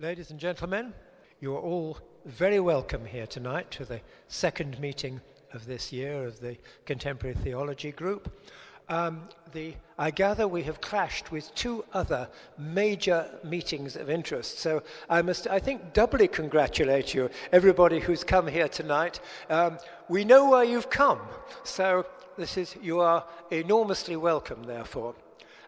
[0.00, 0.94] Ladies and gentlemen,
[1.42, 5.20] you are all very welcome here tonight to the second meeting
[5.52, 8.32] of this year of the Contemporary Theology Group.
[8.88, 14.58] Um, the, I gather we have clashed with two other major meetings of interest.
[14.60, 19.20] So I must, I think, doubly congratulate you, everybody who's come here tonight.
[19.50, 19.76] Um,
[20.08, 21.20] we know why you've come,
[21.62, 22.06] so
[22.38, 25.14] this is, you are enormously welcome, therefore.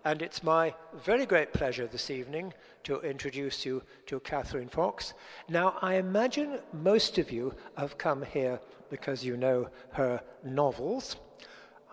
[0.07, 0.75] And it's my
[1.05, 2.55] very great pleasure this evening
[2.85, 5.15] to introduce you to Catherine Fox.
[5.49, 11.17] Now, I imagine most of you have come here because you know her novels.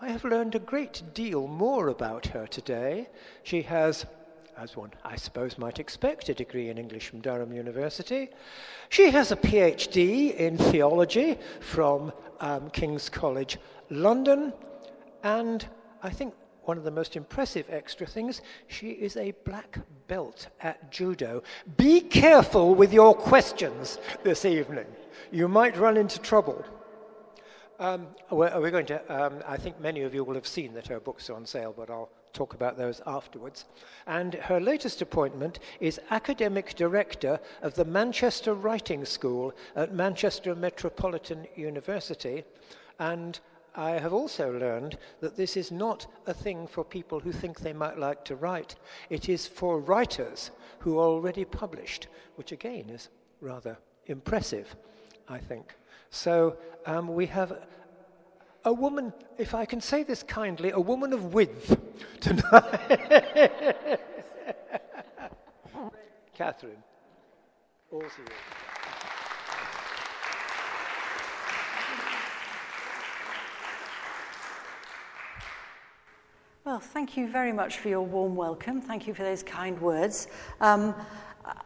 [0.00, 3.08] I have learned a great deal more about her today.
[3.42, 4.06] She has,
[4.56, 8.30] as one I suppose might expect, a degree in English from Durham University.
[8.88, 13.58] She has a PhD in theology from um, King's College
[13.90, 14.52] London.
[15.22, 15.66] And
[16.02, 16.34] I think
[16.70, 21.42] one of the most impressive extra things, she is a black belt at judo.
[21.76, 24.86] Be careful with your questions this evening.
[25.32, 26.64] You might run into trouble.
[27.80, 30.86] Um, we're, we're, going to, um, I think many of you will have seen that
[30.86, 33.64] her books are on sale, but I'll talk about those afterwards.
[34.06, 41.48] And her latest appointment is Academic Director of the Manchester Writing School at Manchester Metropolitan
[41.56, 42.44] University.
[43.00, 43.40] And
[43.74, 47.72] I have also learned that this is not a thing for people who think they
[47.72, 48.74] might like to write.
[49.08, 53.08] It is for writers who are already published, which again is
[53.40, 54.74] rather impressive,
[55.28, 55.74] I think.
[56.10, 57.66] So um, we have
[58.64, 61.78] a woman, if I can say this kindly, a woman of width
[62.20, 64.00] tonight.
[66.34, 66.82] Catherine,
[67.90, 68.59] all to you.
[76.70, 78.80] Well, thank you very much for your warm welcome.
[78.80, 80.28] Thank you for those kind words.
[80.60, 80.94] Um,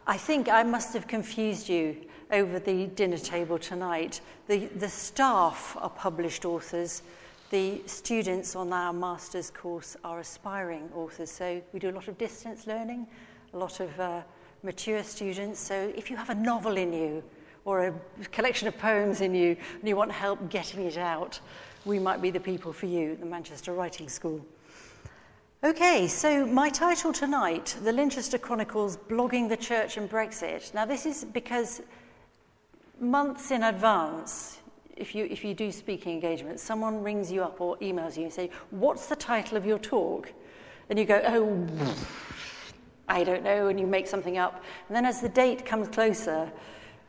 [0.07, 1.95] I think I must have confused you
[2.31, 4.21] over the dinner table tonight.
[4.47, 7.03] The, the staff are published authors.
[7.51, 11.29] The students on our master's course are aspiring authors.
[11.29, 13.05] So we do a lot of distance learning,
[13.53, 14.23] a lot of uh,
[14.63, 15.59] mature students.
[15.59, 17.23] So if you have a novel in you
[17.63, 17.93] or a
[18.31, 21.39] collection of poems in you and you want help getting it out,
[21.85, 24.43] we might be the people for you the Manchester Writing School.
[25.63, 30.71] Okay, so my title tonight, The Lindchester Chronicles Blogging the Church and Brexit.
[30.75, 31.81] Now, this is because
[32.99, 34.59] months in advance,
[34.95, 38.33] if you, if you do speaking engagements, someone rings you up or emails you and
[38.33, 40.31] say, What's the title of your talk?
[40.89, 41.67] And you go, Oh,
[43.07, 44.61] I don't know, and you make something up.
[44.87, 46.51] And then as the date comes closer,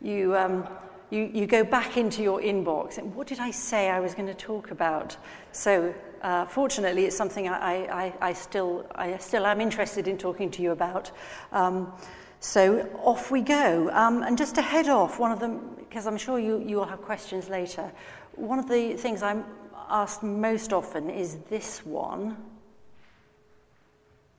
[0.01, 0.67] you, um,
[1.11, 4.29] you, you go back into your inbox and what did I say I was going
[4.29, 5.17] to talk about?
[5.53, 5.95] So,
[6.27, 10.61] uh, fortunately, it's something I, I, I, still, I still am interested in talking to
[10.61, 11.13] you about.
[11.53, 11.93] Um,
[12.41, 13.89] so off we go.
[13.93, 16.85] Um, and just to head off, one of them, because I'm sure you, you will
[16.85, 17.93] have questions later,
[18.33, 19.45] one of the things I'm
[19.89, 22.37] asked most often is this one.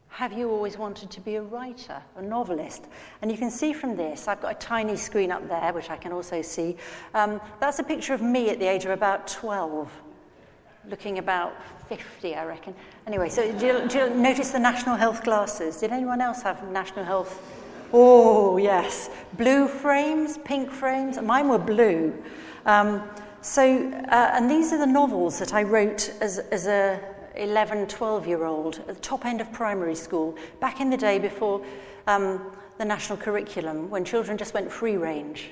[0.10, 2.84] Have you always wanted to be a writer, a novelist?
[3.22, 5.96] And you can see from this, I've got a tiny screen up there, which I
[5.96, 6.76] can also see.
[7.14, 9.90] Um, that's a picture of me at the age of about 12,
[10.90, 11.56] looking about
[11.90, 12.74] 50, I reckon.
[13.06, 15.78] Anyway, so do you, do you notice the national health glasses?
[15.78, 17.42] Did anyone else have national health
[17.94, 19.10] Oh, yes.
[19.34, 21.20] Blue frames, pink frames.
[21.22, 22.14] Mine were blue.
[22.66, 23.02] Um,
[23.42, 27.00] so, uh, and these are the novels that I wrote as, as a
[27.36, 31.18] 11, 12 year old at the top end of primary school, back in the day
[31.18, 31.64] before
[32.08, 32.42] um,
[32.78, 35.52] the national curriculum, when children just went free range,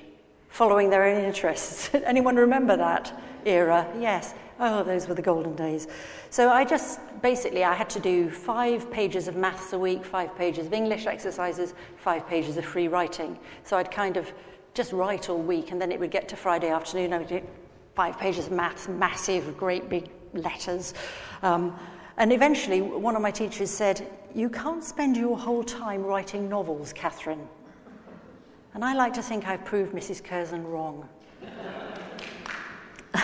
[0.50, 1.90] following their own interests.
[1.94, 3.88] Anyone remember that era?
[3.98, 4.34] Yes.
[4.60, 5.88] Oh, those were the golden days.
[6.30, 10.36] So I just basically I had to do five pages of maths a week, five
[10.38, 13.38] pages of English exercises, five pages of free writing.
[13.64, 14.32] So I'd kind of
[14.74, 17.14] just write all week, and then it would get to Friday afternoon.
[17.14, 17.42] I would do
[17.96, 20.94] five pages of maths, massive, great big letters.
[21.42, 21.78] Um,
[22.18, 26.94] and eventually, one of my teachers said, You can't spend your whole time writing novels,
[26.94, 27.48] Catherine.
[28.74, 30.24] And I like to think I've proved Mrs.
[30.24, 31.08] Curzon wrong.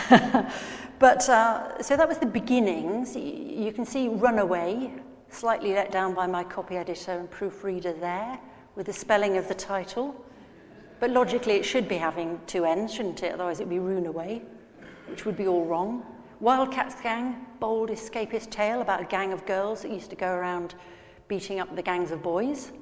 [1.01, 3.15] But uh, so that was the beginnings.
[3.15, 4.93] You can see Runaway,
[5.29, 8.37] slightly let down by my copy editor and proofreader there,
[8.75, 10.13] with the spelling of the title.
[10.99, 13.33] But logically, it should be having two N's, shouldn't it?
[13.33, 14.43] Otherwise, it would be Runaway,
[15.07, 16.05] which would be all wrong.
[16.39, 20.75] Wildcats Gang, bold escapist tale about a gang of girls that used to go around
[21.27, 22.73] beating up the gangs of boys,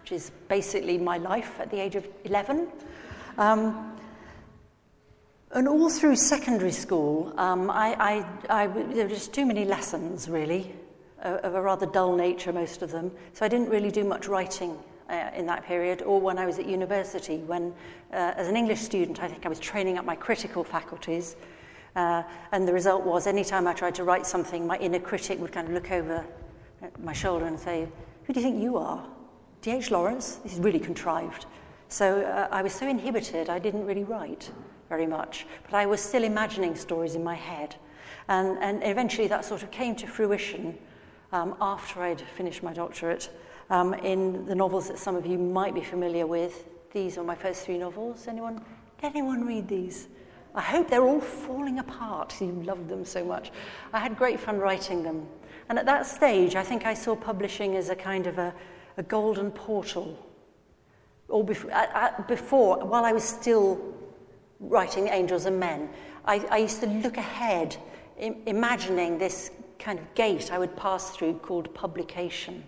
[0.00, 2.66] which is basically my life at the age of 11.
[3.38, 3.96] Um,
[5.52, 10.28] and all through secondary school, um, I, I, I, there were just too many lessons,
[10.28, 10.74] really,
[11.20, 13.12] of a rather dull nature, most of them.
[13.34, 14.78] So I didn't really do much writing
[15.10, 17.74] uh, in that period, or when I was at university, when,
[18.12, 21.36] uh, as an English student, I think I was training up my critical faculties.
[21.94, 22.22] Uh,
[22.52, 25.68] and the result was, anytime I tried to write something, my inner critic would kind
[25.68, 26.24] of look over
[26.98, 27.86] my shoulder and say,
[28.24, 29.06] Who do you think you are?
[29.60, 29.90] D.H.
[29.90, 30.36] Lawrence?
[30.36, 31.44] This is really contrived.
[31.88, 34.50] So uh, I was so inhibited, I didn't really write
[34.92, 35.46] very much.
[35.64, 37.76] But I was still imagining stories in my head.
[38.28, 40.76] And, and eventually that sort of came to fruition
[41.32, 43.30] um, after I'd finished my doctorate
[43.70, 46.68] um, in the novels that some of you might be familiar with.
[46.92, 48.28] These are my first three novels.
[48.28, 48.56] Anyone,
[49.00, 50.08] did anyone read these?
[50.54, 52.38] I hope they're all falling apart.
[52.38, 53.50] You loved them so much.
[53.94, 55.26] I had great fun writing them.
[55.70, 58.52] And at that stage, I think I saw publishing as a kind of a,
[58.98, 60.18] a golden portal.
[61.28, 61.72] Or before,
[62.28, 63.92] before, while I was still
[64.62, 65.90] writing Angels and Men,
[66.24, 67.76] I, I used to look ahead,
[68.18, 72.62] imagining this kind of gate I would pass through called publication,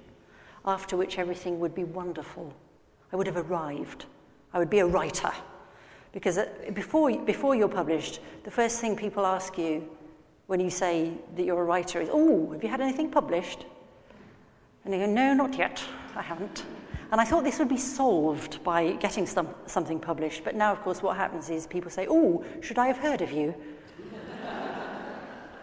[0.66, 2.52] after which everything would be wonderful.
[3.12, 4.06] I would have arrived.
[4.52, 5.32] I would be a writer.
[6.12, 9.88] Because uh, before, before you're published, the first thing people ask you
[10.46, 13.64] when you say that you're a writer is, Oh, have you had anything published?
[14.84, 15.82] And you go, No, not yet.
[16.14, 16.64] I haven't.
[17.12, 20.44] And I thought this would be solved by getting some, something published.
[20.44, 23.30] But now, of course, what happens is people say, Oh, should I have heard of
[23.30, 23.54] you?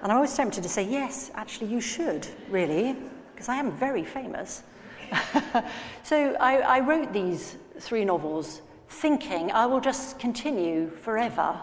[0.02, 2.96] And I'm always tempted to say, yes, actually, you should, really,
[3.34, 4.64] because I am very famous.
[6.04, 11.60] so I, I wrote these three novels thinking I will just continue forever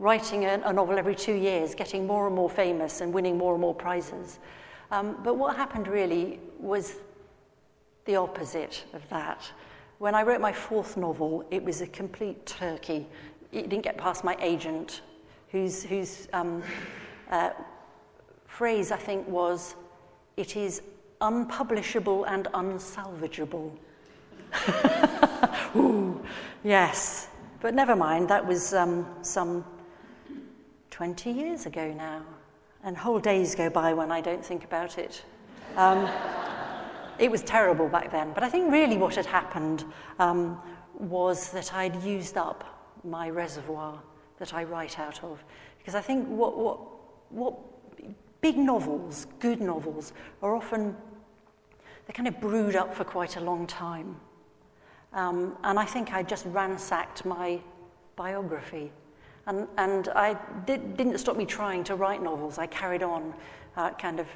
[0.00, 3.54] writing a, a, novel every two years, getting more and more famous and winning more
[3.54, 4.38] and more prizes.
[4.90, 6.96] Um, but what happened really was
[8.08, 9.52] the opposite of that.
[9.98, 13.06] When I wrote my fourth novel, it was a complete turkey.
[13.52, 15.02] It didn't get past my agent,
[15.50, 16.62] whose, whose um,
[17.30, 17.50] uh,
[18.46, 19.74] phrase, I think, was
[20.38, 20.80] it is
[21.20, 23.76] unpublishable and unsalvageable.
[25.76, 26.24] Ooh,
[26.64, 27.28] yes.
[27.60, 29.66] But never mind, that was um, some
[30.90, 32.22] 20 years ago now.
[32.84, 35.22] And whole days go by when I don't think about it.
[35.76, 36.08] Um,
[37.18, 38.32] it was terrible back then.
[38.34, 39.84] But I think really what had happened
[40.18, 40.60] um,
[40.98, 42.64] was that I'd used up
[43.04, 44.00] my reservoir
[44.38, 45.42] that I write out of.
[45.78, 46.78] Because I think what, what,
[47.30, 47.54] what
[48.40, 50.12] Big novels, good novels,
[50.42, 50.96] are often,
[52.06, 54.16] they're kind of brewed up for quite a long time.
[55.12, 57.60] Um, and I think I just ransacked my
[58.14, 58.92] biography.
[59.46, 60.34] And, and I
[60.66, 62.58] did, didn't stop me trying to write novels.
[62.58, 63.34] I carried on,
[63.76, 64.28] uh, kind of,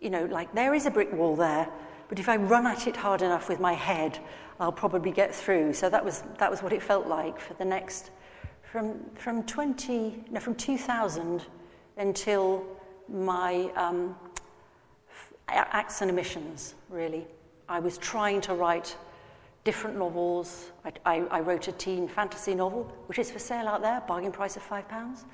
[0.00, 1.68] you know, like there is a brick wall there,
[2.08, 4.18] but if I run at it hard enough with my head,
[4.60, 5.72] I'll probably get through.
[5.74, 8.10] So that was, that was what it felt like for the next,
[8.62, 11.44] from, from 20, no, from 2000
[11.96, 12.64] until
[13.08, 14.16] my um,
[15.48, 17.26] acts and omissions, really.
[17.68, 18.96] I was trying to write
[19.64, 20.70] different novels.
[20.84, 24.30] I, I, I, wrote a teen fantasy novel, which is for sale out there, bargain
[24.30, 25.24] price of five pounds.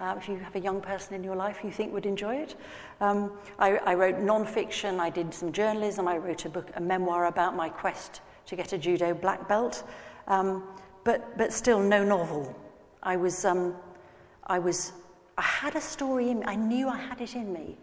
[0.00, 2.54] Uh, if you have a young person in your life you think would enjoy it.
[3.00, 7.26] Um, I, I wrote non-fiction, I did some journalism, I wrote a book, a memoir
[7.26, 9.82] about my quest to get a judo black belt,
[10.28, 10.62] um,
[11.04, 12.54] but, but still no novel.
[13.02, 13.74] I was, um,
[14.46, 14.92] I was
[15.38, 16.46] I had a story in me.
[16.46, 17.76] I knew I had it in me.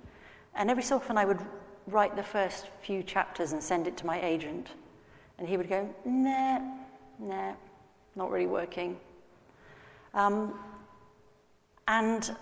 [0.56, 1.40] And every so often I would
[1.88, 4.72] write the first few chapters and send it to my agent.
[5.40, 6.60] And he would go, nah,
[7.18, 7.54] nah,
[8.18, 8.98] not really working.
[10.14, 10.60] Um,
[11.88, 12.36] and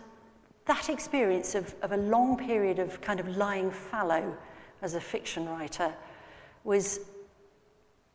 [0.66, 4.36] that experience of, of a long period of kind of lying fallow
[4.82, 5.94] as a fiction writer
[6.64, 7.02] was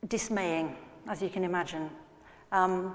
[0.06, 0.76] dismaying,
[1.08, 1.90] as you can imagine.
[2.52, 2.94] Um,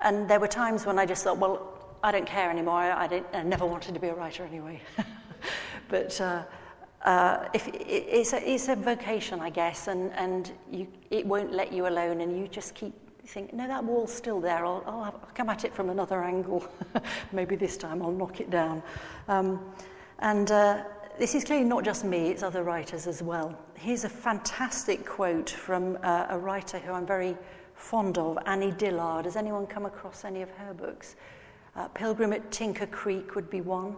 [0.00, 2.74] and there were times when I just thought, well, I don't care anymore.
[2.74, 4.80] I, I, never wanted to be a writer anyway.
[5.88, 6.42] but uh,
[7.02, 11.52] uh, if, it, it's, a, it's a vocation, I guess, and, and you, it won't
[11.52, 12.94] let you alone, and you just keep
[13.26, 14.64] thinking, no, that wall's still there.
[14.64, 16.66] I'll, I'll, have, I'll come at it from another angle.
[17.32, 18.82] Maybe this time I'll knock it down.
[19.28, 19.60] Um,
[20.18, 20.84] and uh,
[21.18, 23.56] this is clearly not just me, it's other writers as well.
[23.74, 27.36] Here's a fantastic quote from uh, a writer who I'm very
[27.74, 29.24] fond of, Annie Dillard.
[29.24, 31.16] Has anyone come across any of her books?
[31.76, 33.96] Uh, Pilgrim at Tinker Creek would be one.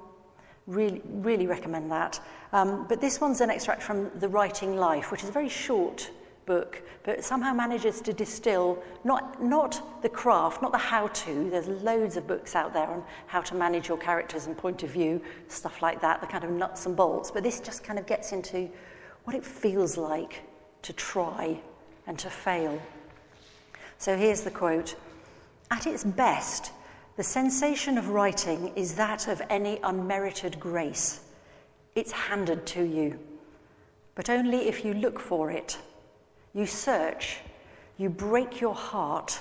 [0.66, 2.20] Really, really recommend that.
[2.52, 6.10] Um, but this one's an extract from The Writing Life, which is a very short
[6.46, 11.50] book, but somehow manages to distill not, not the craft, not the how to.
[11.50, 14.90] There's loads of books out there on how to manage your characters and point of
[14.90, 17.30] view, stuff like that, the kind of nuts and bolts.
[17.30, 18.70] But this just kind of gets into
[19.24, 20.42] what it feels like
[20.82, 21.60] to try
[22.06, 22.80] and to fail.
[23.98, 24.94] So here's the quote
[25.70, 26.72] At its best,
[27.16, 31.20] the sensation of writing is that of any unmerited grace.
[31.94, 33.18] It's handed to you,
[34.14, 35.78] but only if you look for it.
[36.56, 37.36] You search,
[37.98, 39.38] You break your heart,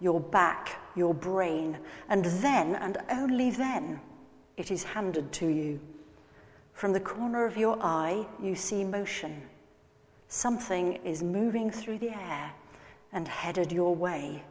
[0.00, 1.78] your back, your brain,
[2.10, 4.00] and then, and only then,
[4.58, 5.80] it is handed to you.
[6.74, 9.42] From the corner of your eye, you see motion.
[10.28, 12.52] Something is moving through the air
[13.12, 14.42] and headed your way.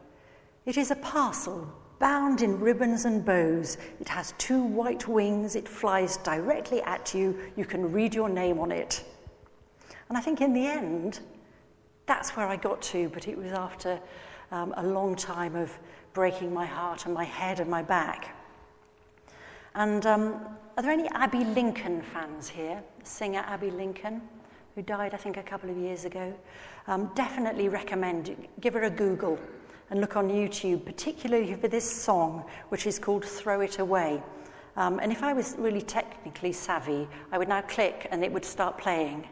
[0.66, 3.78] It is a parcel bound in ribbons and bows.
[4.00, 5.56] It has two white wings.
[5.56, 7.38] It flies directly at you.
[7.56, 9.04] You can read your name on it.
[10.10, 11.20] And I think in the end,
[12.08, 14.00] that's where I got to, but it was after
[14.52, 15.78] um, a long time of
[16.14, 18.36] breaking my heart and my head and my back.
[19.76, 20.40] And um,
[20.76, 22.82] are there any Abbey Lincoln fans here?
[23.04, 24.22] Singer Abbey Lincoln,
[24.74, 26.34] who died, I think, a couple of years ago.
[26.88, 29.38] Um, definitely recommend, give her a Google
[29.90, 34.24] and look on YouTube, particularly for this song, which is called Throw It Away.
[34.76, 38.46] Um, and if I was really technically savvy, I would now click and it would
[38.46, 39.28] start playing.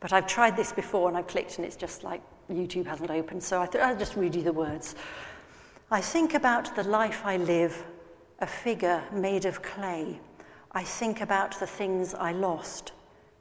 [0.00, 3.42] But I've tried this before and I've clicked and it's just like YouTube hasn't opened,
[3.42, 4.94] so I thought I'll just read you the words.
[5.90, 7.84] I think about the life I live,
[8.40, 10.20] a figure made of clay.
[10.72, 12.92] I think about the things I lost,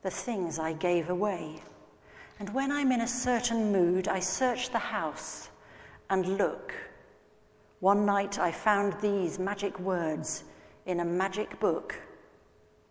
[0.01, 1.61] the things I gave away.
[2.39, 5.49] And when I'm in a certain mood, I search the house
[6.09, 6.73] and look.
[7.79, 10.43] One night I found these magic words
[10.85, 11.95] in a magic book.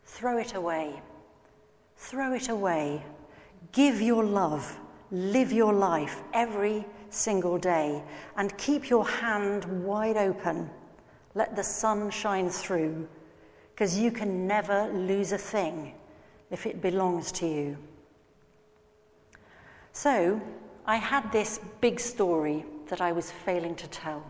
[0.05, 1.01] Throw it away.
[1.97, 3.03] Throw it away.
[3.75, 4.79] Give your love.
[5.11, 8.03] Live your life every single day
[8.37, 10.71] and keep your hand wide open.
[11.35, 13.09] Let the sun shine through
[13.73, 15.95] because you can never lose a thing
[16.51, 17.77] if it belongs to you.
[19.93, 20.41] So,
[20.87, 24.25] I had this big story that I was failing to tell.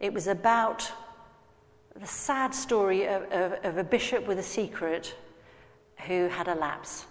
[0.00, 0.90] It was about
[1.98, 5.14] the sad story of, of, of a bishop with a secret
[6.06, 7.06] who had a lapse.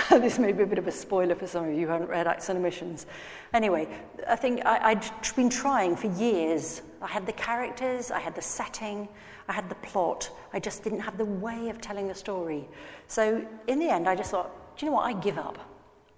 [0.10, 2.26] this may be a bit of a spoiler for some of you who haven't read
[2.26, 3.06] Acts and Omissions.
[3.52, 3.86] Anyway,
[4.26, 5.04] I think I, I'd
[5.36, 6.80] been trying for years.
[7.02, 9.06] I had the characters, I had the setting,
[9.48, 10.30] I had the plot.
[10.54, 12.66] I just didn't have the way of telling the story.
[13.06, 15.06] So in the end, I just thought, do you know what?
[15.06, 15.58] I give up.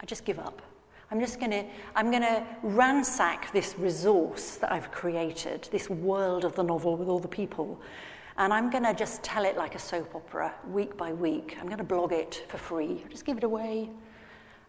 [0.00, 0.62] I just give up.
[1.10, 1.64] I'm just going to
[1.96, 7.08] I'm going to ransack this resource that I've created, this world of the novel with
[7.08, 7.80] all the people.
[8.36, 11.56] And I'm going to just tell it like a soap opera, week by week.
[11.60, 13.90] I'm going to blog it for free, just give it away.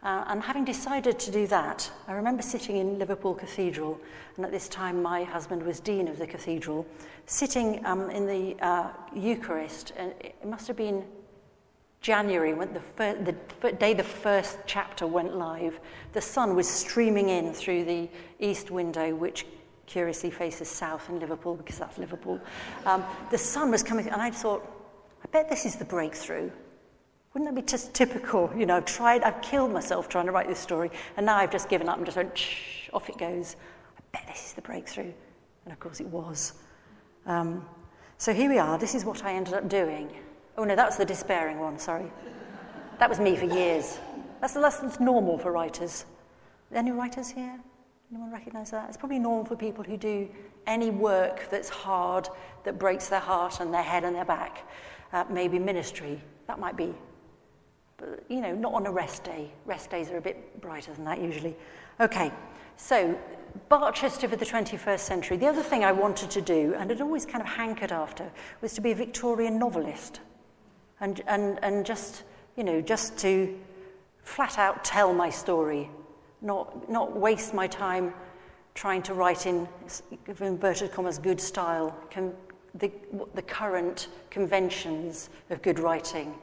[0.03, 3.99] Uh, and having decided to do that, I remember sitting in Liverpool Cathedral,
[4.35, 6.85] and at this time my husband was Dean of the Cathedral,
[7.25, 11.03] sitting um, in the uh, Eucharist, and it must have been
[12.01, 15.79] January, when the, fir- the day the first chapter went live,
[16.13, 18.07] the sun was streaming in through the
[18.39, 19.47] east window, which
[19.85, 22.39] curiously faces south in Liverpool because that's Liverpool.
[22.85, 24.65] Um, the sun was coming, and I thought,
[25.23, 26.51] I bet this is the breakthrough.
[27.33, 28.51] Wouldn't that be just typical?
[28.55, 31.51] You know, I've tried, I've killed myself trying to write this story, and now I've
[31.51, 33.55] just given up and just went, shh, off it goes.
[33.97, 35.11] I bet this is the breakthrough.
[35.65, 36.53] And of course it was.
[37.25, 37.65] Um,
[38.17, 38.77] so here we are.
[38.77, 40.09] This is what I ended up doing.
[40.57, 42.09] Oh, no, that was the despairing one, sorry.
[42.99, 43.99] That was me for years.
[44.39, 46.05] That's, that's, normal for writers.
[46.73, 47.59] Any writers here?
[48.11, 48.87] Anyone recognise that?
[48.87, 50.29] It's probably normal for people who do
[50.67, 52.29] any work that's hard,
[52.63, 54.67] that breaks their heart and their head and their back.
[55.11, 56.93] Uh, maybe ministry, that might be.
[57.97, 59.51] But, you know, not on a rest day.
[59.65, 61.55] Rest days are a bit brighter than that usually.
[61.99, 62.31] Okay,
[62.77, 63.17] so
[63.69, 65.37] Barchester for the 21st century.
[65.37, 68.29] The other thing I wanted to do, and had always kind of hankered after,
[68.61, 70.19] was to be a Victorian novelist
[70.99, 72.23] and, and, and just,
[72.55, 73.57] you know, just to
[74.23, 75.89] flat out tell my story,
[76.45, 78.13] not, not waste my time
[78.75, 79.67] trying to write in
[80.39, 81.97] inverted commas good style,
[82.75, 82.91] the,
[83.33, 86.35] the current conventions of good writing.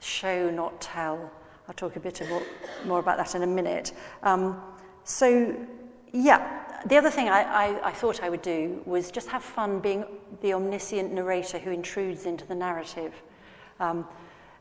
[0.00, 1.30] Show, not tell.
[1.66, 2.42] I'll talk a bit more,
[2.86, 3.92] more about that in a minute.
[4.22, 4.62] Um,
[5.04, 5.56] so,
[6.12, 9.80] yeah, the other thing I, I, I thought I would do was just have fun
[9.80, 10.04] being
[10.42, 13.14] the omniscient narrator who intrudes into the narrative.
[13.80, 14.06] Um,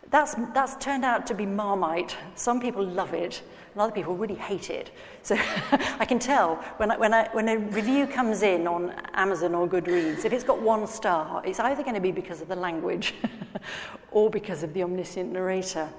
[0.09, 2.15] that's, that's turned out to be Marmite.
[2.35, 3.41] Some people love it,
[3.73, 4.91] and other people really hate it.
[5.23, 5.35] So
[5.99, 9.67] I can tell when, I, when, I, when a review comes in on Amazon or
[9.67, 13.13] Goodreads, if it's got one star, it's either going to be because of the language
[14.11, 15.89] or because of the omniscient narrator.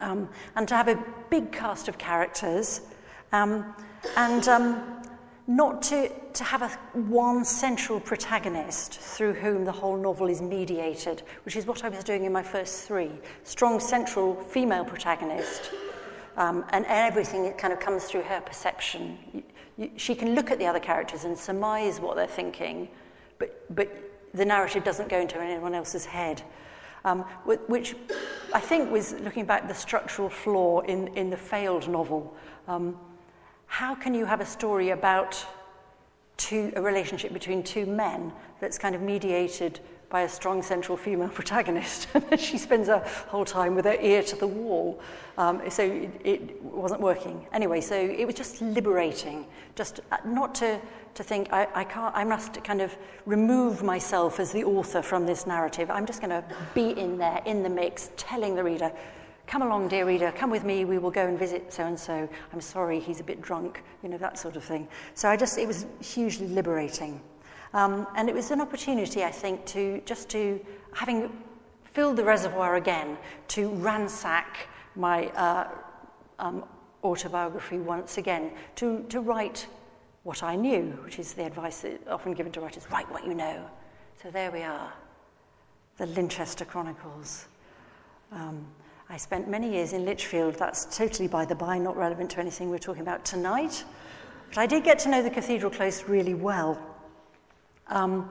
[0.00, 2.82] Um, and to have a big cast of characters
[3.32, 3.74] um,
[4.16, 5.02] and um,
[5.46, 11.22] not to, to have a one central protagonist through whom the whole novel is mediated,
[11.44, 13.10] which is what I was doing in my first three.
[13.42, 15.70] Strong central female protagonist,
[16.36, 19.18] um, and everything kind of comes through her perception.
[19.32, 19.42] You,
[19.76, 22.88] you, she can look at the other characters and surmise what they're thinking,
[23.38, 23.90] but, but
[24.32, 26.42] the narrative doesn't go into anyone else's head.
[27.04, 27.94] Um, which
[28.54, 32.34] I think was, looking back, the structural flaw in, in the failed novel.
[32.66, 32.96] Um,
[33.66, 35.44] how can you have a story about
[36.36, 39.80] two, a relationship between two men that's kind of mediated
[40.10, 42.06] by a strong central female protagonist.
[42.38, 45.00] she spends her whole time with her ear to the wall.
[45.36, 47.46] Um, so it, it wasn't working.
[47.52, 50.80] Anyway, so it was just liberating, just uh, not to,
[51.14, 55.26] to think, I, I, can't, I must kind of remove myself as the author from
[55.26, 55.90] this narrative.
[55.90, 56.44] I'm just going to
[56.74, 58.92] be in there, in the mix, telling the reader,
[59.46, 62.28] come along, dear reader, come with me, we will go and visit so and so.
[62.52, 64.88] I'm sorry, he's a bit drunk, you know, that sort of thing.
[65.14, 67.20] So I just, it was hugely liberating.
[67.72, 71.30] Um, and it was an opportunity, I think, to just to, having
[71.92, 73.16] filled the reservoir again,
[73.48, 75.68] to ransack my uh,
[76.38, 76.64] um,
[77.02, 79.66] autobiography once again, to, to write
[80.22, 83.34] what I knew, which is the advice that often given to writers write what you
[83.34, 83.64] know.
[84.22, 84.92] So there we are,
[85.98, 87.46] the Lindchester Chronicles.
[88.32, 88.66] Um,
[89.14, 90.56] I spent many years in Lichfield.
[90.56, 93.84] That's totally by the by, not relevant to anything we're talking about tonight.
[94.48, 96.76] But I did get to know the Cathedral Close really well.
[97.86, 98.28] Um,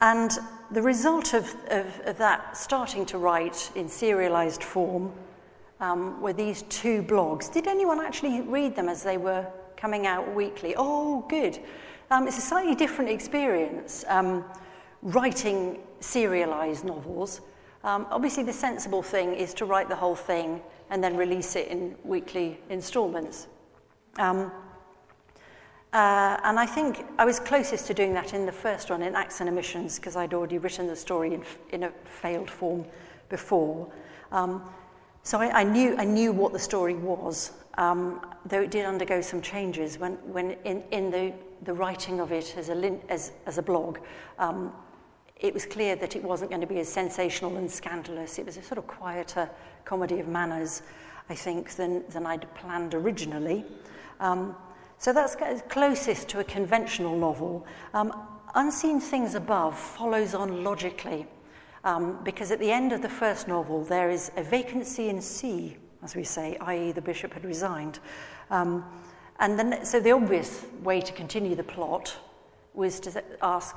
[0.00, 0.32] and
[0.72, 5.12] the result of, of, of, that starting to write in serialized form
[5.78, 7.52] um, were these two blogs.
[7.52, 10.74] Did anyone actually read them as they were coming out weekly?
[10.76, 11.60] Oh, good.
[12.10, 14.44] Um, it's a slightly different experience um,
[15.00, 17.40] writing serialized novels.
[17.84, 21.68] Um, obviously, the sensible thing is to write the whole thing and then release it
[21.68, 23.46] in weekly installments.
[24.18, 24.50] Um,
[25.92, 29.14] uh, and I think I was closest to doing that in the first one, in
[29.14, 32.86] Acts and Omissions, because I'd already written the story in, in a failed form
[33.28, 33.92] before.
[34.32, 34.62] Um,
[35.22, 39.20] so I, I, knew, I knew what the story was, um, though it did undergo
[39.20, 43.58] some changes when, when in, in the, the writing of it as a, as, as
[43.58, 43.98] a blog.
[45.36, 48.38] It was clear that it wasn't going to be as sensational and scandalous.
[48.38, 49.50] It was a sort of quieter
[49.84, 50.82] comedy of manners,
[51.28, 53.64] I think, than, than I'd planned originally.
[54.20, 54.56] Um,
[54.98, 55.36] so that's
[55.68, 57.66] closest to a conventional novel.
[57.92, 58.12] Um,
[58.54, 61.26] Unseen Things Above follows on logically,
[61.82, 65.76] um, because at the end of the first novel, there is a vacancy in see,
[66.02, 67.98] as we say, i.e., the bishop had resigned.
[68.50, 68.84] Um,
[69.40, 72.16] and then, so the obvious way to continue the plot
[72.72, 73.76] was to ask,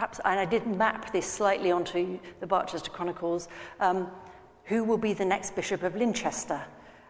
[0.00, 3.48] perhaps, and I did map this slightly onto the Barchester Chronicles,
[3.80, 4.08] um,
[4.64, 6.62] who will be the next Bishop of Lindchester?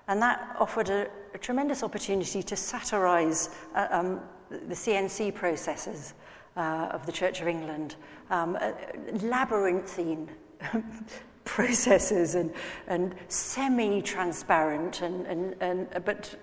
[0.09, 6.15] And that offered a, a tremendous opportunity to satirize uh, um, the CNC processes
[6.57, 7.95] uh, of the Church of England,
[8.29, 8.59] um,
[9.23, 10.29] labyrinthine
[11.45, 12.53] processes and,
[12.89, 16.35] and semi-transparent, and, and, and, but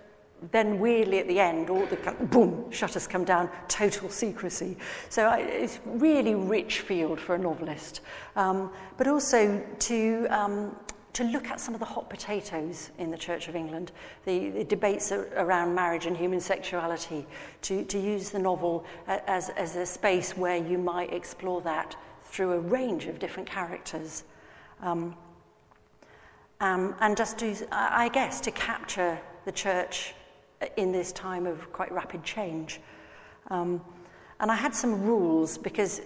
[0.52, 1.95] then weirdly at the end, all the
[2.26, 4.78] boom, shutters come down, total secrecy.
[5.10, 8.02] So I, it's really rich field for a novelist,
[8.36, 10.76] um, but also to um,
[11.17, 13.91] to look at some of the hot potatoes in the Church of England,
[14.26, 17.26] the, the debates around marriage and human sexuality,
[17.63, 22.52] to, to use the novel as, as a space where you might explore that through
[22.52, 24.26] a range of different characters.
[24.84, 25.15] Um,
[26.60, 30.13] um, and just to, I guess, to capture the church
[30.76, 32.80] in this time of quite rapid change.
[33.50, 33.82] Um,
[34.39, 36.02] and I had some rules because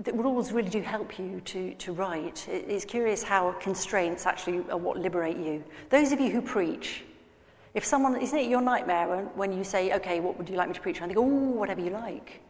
[0.00, 2.46] the rules really do help you to, to write.
[2.48, 5.62] It's curious how constraints actually are what liberate you.
[5.90, 7.04] Those of you who preach,
[7.74, 10.68] if someone, isn't it your nightmare when, when you say, okay, what would you like
[10.68, 11.00] me to preach?
[11.00, 12.40] And they go, oh, whatever you like.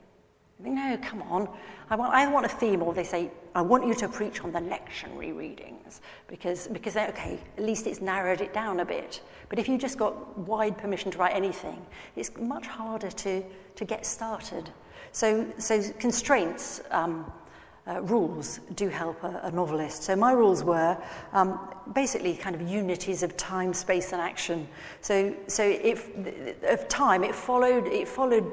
[0.65, 1.49] No, come on.
[1.91, 4.53] I want, I want a theme, or they say, I want you to preach on
[4.53, 9.21] the lectionary readings, because, because okay, at least it's narrowed it down a bit.
[9.49, 11.85] But if you just got wide permission to write anything,
[12.17, 13.43] it's much harder to,
[13.75, 14.71] to get started.
[15.13, 17.31] So, so constraints, um,
[17.87, 20.05] uh, rules do help a, a novelist.
[20.05, 20.97] So my rules were
[21.33, 21.59] um,
[21.95, 24.69] basically kind of unities of time, space, and action.
[25.01, 26.09] So, so if
[26.63, 28.51] of time, it followed it followed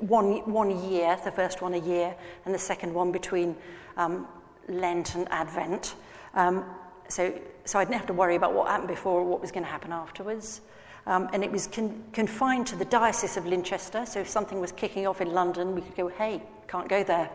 [0.00, 3.56] one one year, the first one a year, and the second one between
[3.96, 4.26] um,
[4.68, 5.94] Lent and Advent.
[6.34, 6.64] Um,
[7.08, 7.32] so,
[7.64, 9.70] so I didn't have to worry about what happened before or what was going to
[9.70, 10.60] happen afterwards.
[11.06, 14.06] Um, and it was con- confined to the Diocese of Lindchester.
[14.06, 17.30] So if something was kicking off in London, we could go, hey, can't go there.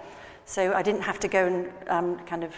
[0.46, 2.54] So I didn't have to go and um, kind of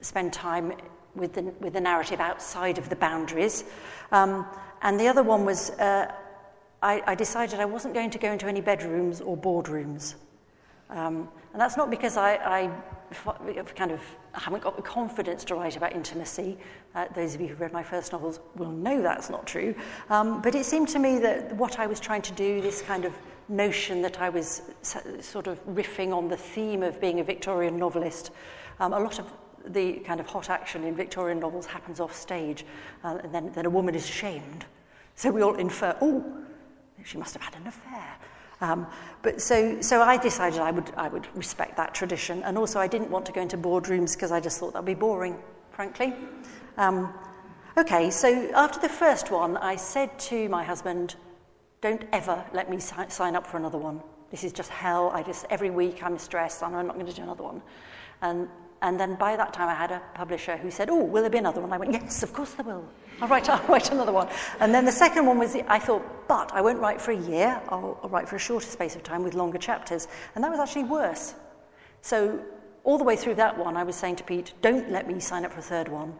[0.00, 0.72] spend time
[1.14, 3.64] with the, with the narrative outside of the boundaries.
[4.10, 4.46] Um,
[4.82, 6.12] and the other one was uh,
[6.82, 10.14] I, I decided I wasn't going to go into any bedrooms or boardrooms.
[10.90, 12.70] Um, and that's not because I, I
[13.74, 14.00] kind of
[14.32, 16.56] haven't got the confidence to write about intimacy.
[16.94, 19.74] Uh, those of you who've read my first novels will know that's not true.
[20.08, 23.04] Um, but it seemed to me that what I was trying to do, this kind
[23.04, 23.12] of
[23.48, 28.30] notion that I was sort of riffing on the theme of being a Victorian novelist,
[28.78, 29.26] um, a lot of
[29.66, 32.64] the kind of hot action in Victorian novels happens off stage,
[33.04, 34.64] uh, and then, then a woman is shamed.
[35.14, 36.24] So we all infer, oh,
[37.04, 38.16] She must have had an affair.
[38.60, 38.86] Um,
[39.22, 42.42] but so, so I decided I would, I would respect that tradition.
[42.42, 44.86] And also, I didn't want to go into boardrooms because I just thought that would
[44.86, 45.38] be boring,
[45.70, 46.14] frankly.
[46.76, 47.12] Um,
[47.76, 51.14] okay, so after the first one, I said to my husband,
[51.80, 54.02] don't ever let me si- sign up for another one.
[54.30, 55.10] This is just hell.
[55.14, 57.62] I just, every week I'm stressed and I'm not going to do another one.
[58.22, 58.48] And,
[58.80, 61.38] and then by that time, I had a publisher who said, Oh, will there be
[61.38, 61.72] another one?
[61.72, 62.84] I went, Yes, of course there will.
[63.20, 64.28] I'll write, I'll write another one.
[64.60, 67.60] And then the second one was, I thought, But I won't write for a year.
[67.68, 70.06] I'll, I'll write for a shorter space of time with longer chapters.
[70.34, 71.34] And that was actually worse.
[72.02, 72.40] So
[72.84, 75.44] all the way through that one, I was saying to Pete, Don't let me sign
[75.44, 76.14] up for a third one.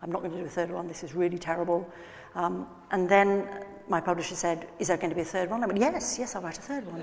[0.00, 0.86] I'm not going to do a third one.
[0.86, 1.90] This is really terrible.
[2.36, 3.48] Um, and then
[3.88, 5.64] my publisher said, Is there going to be a third one?
[5.64, 7.02] I went, Yes, yes, I'll write a third one.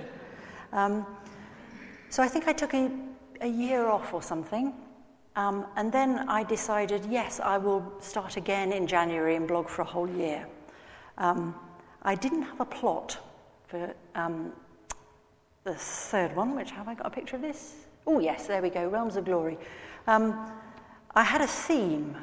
[0.72, 1.06] Um,
[2.10, 2.90] so I think I took a,
[3.42, 4.74] a year off or something.
[5.36, 9.82] Um, and then I decided, yes, I will start again in January and blog for
[9.82, 10.46] a whole year.
[11.18, 11.56] Um,
[12.04, 13.18] I didn't have a plot
[13.68, 14.52] for um,
[15.64, 17.76] the third one, which have I got a picture of this?
[18.06, 19.58] Oh, yes, there we go, Realms of Glory.
[20.08, 20.52] Um,
[21.14, 22.18] I had a theme,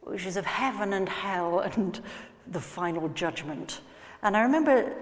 [0.00, 2.00] which is of heaven and hell and
[2.48, 3.82] the final judgment.
[4.22, 4.92] And I remember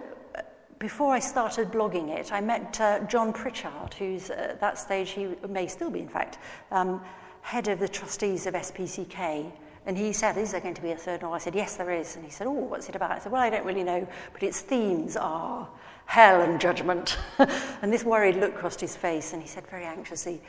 [0.82, 5.10] before I started blogging it, I met uh, John Pritchard, who's uh, at that stage,
[5.10, 6.38] he may still be, in fact,
[6.72, 7.00] um,
[7.40, 9.52] head of the trustees of SPCK.
[9.86, 11.36] And he said, Is there going to be a third novel?
[11.36, 12.16] I said, Yes, there is.
[12.16, 13.12] And he said, Oh, what's it about?
[13.12, 15.68] I said, Well, I don't really know, but its themes are
[16.06, 17.16] hell and judgment.
[17.38, 20.42] and this worried look crossed his face, and he said very anxiously,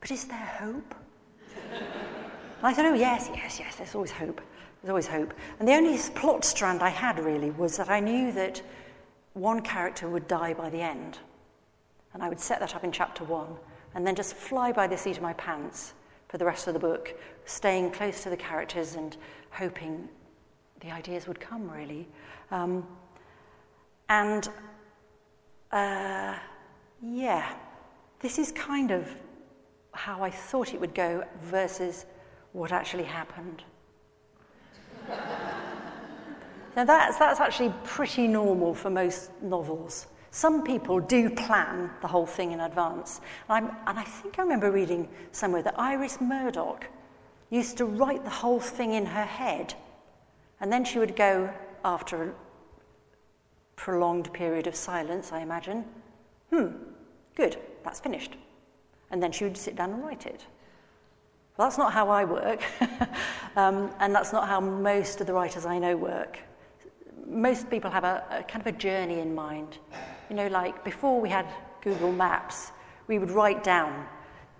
[0.00, 0.96] But is there hope?
[2.60, 4.40] I said, Oh, yes, yes, yes, there's always hope.
[4.82, 5.32] There's always hope.
[5.60, 8.60] And the only plot strand I had really was that I knew that
[9.36, 11.18] one character would die by the end.
[12.14, 13.56] And I would set that up in chapter one
[13.94, 15.92] and then just fly by the seat of my pants
[16.28, 19.16] for the rest of the book, staying close to the characters and
[19.50, 20.08] hoping
[20.80, 22.08] the ideas would come, really.
[22.50, 22.86] Um,
[24.08, 24.48] and
[25.70, 26.36] uh,
[27.02, 27.54] yeah,
[28.20, 29.06] this is kind of
[29.92, 32.06] how I thought it would go versus
[32.52, 33.62] what actually happened.
[36.76, 40.08] Now, that's, that's actually pretty normal for most novels.
[40.30, 43.22] Some people do plan the whole thing in advance.
[43.48, 46.84] And, and, i think I remember reading somewhere that Iris Murdoch
[47.48, 49.72] used to write the whole thing in her head.
[50.60, 51.48] And then she would go,
[51.82, 52.34] after a
[53.76, 55.82] prolonged period of silence, I imagine,
[56.50, 56.68] hmm,
[57.36, 58.36] good, that's finished.
[59.10, 60.44] And then she would sit down and write it.
[61.56, 62.62] Well, that's not how I work,
[63.56, 66.38] um, and that's not how most of the writers I know work
[67.28, 69.78] most people have a, a kind of a journey in mind.
[70.30, 71.46] You know, like before we had
[71.82, 72.72] Google Maps,
[73.06, 74.06] we would write down,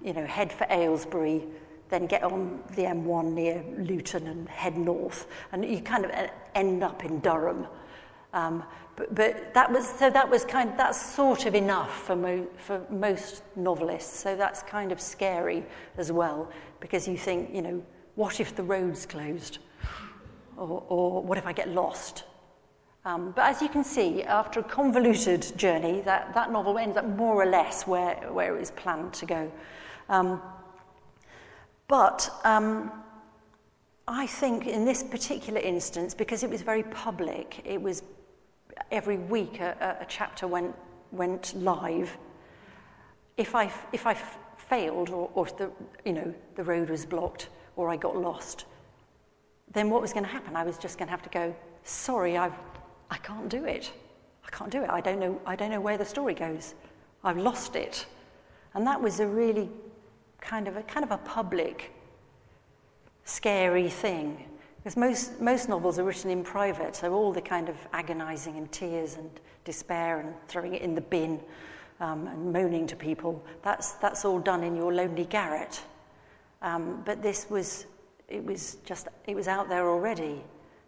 [0.02, 1.44] you know, head for Aylesbury,
[1.88, 6.10] then get on the M1 near Luton and head north, and you kind of
[6.54, 7.66] end up in Durham.
[8.32, 8.64] Um,
[8.96, 12.48] but, but that was so that was kind of, that's sort of enough for mo-
[12.58, 14.18] for most novelists.
[14.18, 15.64] So that's kind of scary
[15.96, 16.50] as well
[16.80, 17.82] because you think, you know,
[18.14, 19.58] what if the road's closed,
[20.56, 22.24] or, or what if I get lost?
[23.06, 27.06] Um, but as you can see, after a convoluted journey, that, that novel ends up
[27.06, 29.52] more or less where, where it was planned to go.
[30.08, 30.42] Um,
[31.86, 32.90] but um,
[34.08, 38.02] I think in this particular instance, because it was very public, it was
[38.90, 40.74] every week a, a chapter went,
[41.12, 42.18] went live.
[43.36, 44.14] If I, if I
[44.56, 45.70] failed or, or the,
[46.04, 48.64] you know, the road was blocked or I got lost,
[49.72, 50.56] then what was going to happen?
[50.56, 52.52] I was just going to have to go, sorry, I've
[53.10, 53.92] I can't do it.
[54.44, 54.90] I can't do it.
[54.90, 56.74] I don't know, I don't know where the story goes.
[57.24, 58.06] I've lost it.
[58.74, 59.68] And that was a really
[60.40, 61.92] kind of a kind of a public,
[63.24, 64.44] scary thing.
[64.78, 68.70] Because most, most novels are written in private, so all the kind of agonizing and
[68.70, 69.28] tears and
[69.64, 71.40] despair and throwing it in the bin
[71.98, 75.82] um, and moaning to people, that's, that's all done in your lonely garret.
[76.62, 77.86] Um, but this was,
[78.28, 80.42] it was just, it was out there already.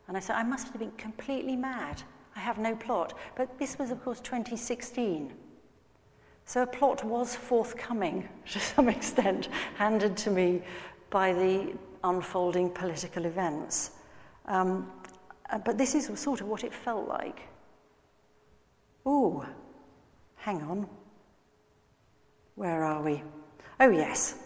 [0.08, 2.02] And I said, I must have been completely mad.
[2.34, 3.12] I have no plot.
[3.36, 5.32] But this was, of course, 2016.
[6.46, 10.62] So a plot was forthcoming to some extent, handed to me
[11.10, 13.90] by the unfolding political events.
[14.46, 14.90] Um,
[15.50, 17.40] uh, but this is sort of what it felt like.
[19.06, 19.44] Ooh,
[20.36, 20.88] hang on.
[22.54, 23.22] Where are we?
[23.78, 24.36] Oh, yes.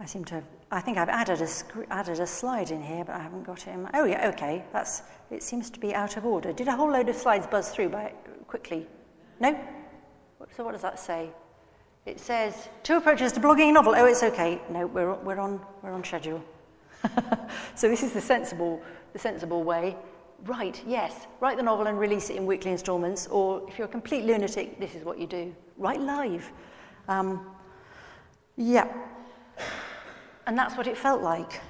[0.00, 1.48] I seem to have I think I've added a,
[1.92, 4.64] added a slide in here, but I haven't got it Oh, yeah, okay.
[4.72, 6.52] That's, it seems to be out of order.
[6.52, 8.12] Did a whole load of slides buzz through by,
[8.48, 8.84] quickly?
[9.38, 9.56] No?
[10.56, 11.30] So what does that say?
[12.06, 13.94] It says, two approaches to blogging a novel.
[13.96, 14.60] Oh, it's okay.
[14.68, 16.42] No, we're, we're, on, we're on schedule.
[17.76, 18.82] so this is the sensible,
[19.12, 19.96] the sensible way.
[20.44, 23.90] Right, yes, write the novel and release it in weekly installments, or if you're a
[23.90, 26.50] complete lunatic, this is what you do write live.
[27.08, 27.46] Um,
[28.56, 28.92] yeah.
[30.46, 31.60] And that's what it felt like.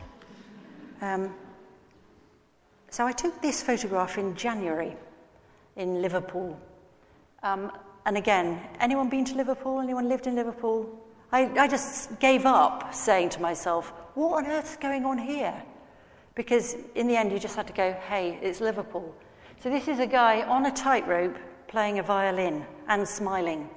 [1.01, 1.33] Um,
[2.91, 4.97] so I took this photograph in January
[5.77, 6.59] in Liverpool.
[7.43, 7.73] Um,
[8.07, 9.81] and again, anyone been to Liverpool?
[9.81, 10.89] Anyone lived in Liverpool?
[11.33, 15.55] I, I just gave up saying to myself, what on earth's going on here?
[16.35, 19.15] Because in the end, you just had to go, hey, it's Liverpool.
[19.61, 21.37] So this is a guy on a tightrope
[21.69, 23.69] playing a violin and smiling.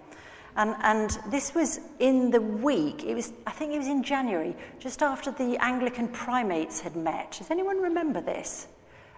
[0.58, 4.56] And, and this was in the week, it was, I think it was in January,
[4.80, 7.36] just after the Anglican primates had met.
[7.38, 8.67] Does anyone remember this?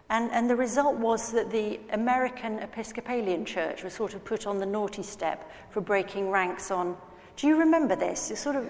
[0.10, 4.58] And, and the result was that the American Episcopalian Church was sort of put on
[4.58, 6.97] the naughty step for breaking ranks on.
[7.38, 8.32] Do you remember this?
[8.32, 8.69] It's sort of,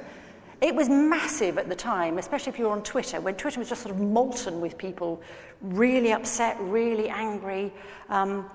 [0.62, 3.70] it was massive at the time, especially if you were on Twitter, when Twitter was
[3.70, 5.24] just sort of molten with people
[5.62, 7.74] really upset, really angry.
[8.10, 8.48] Um,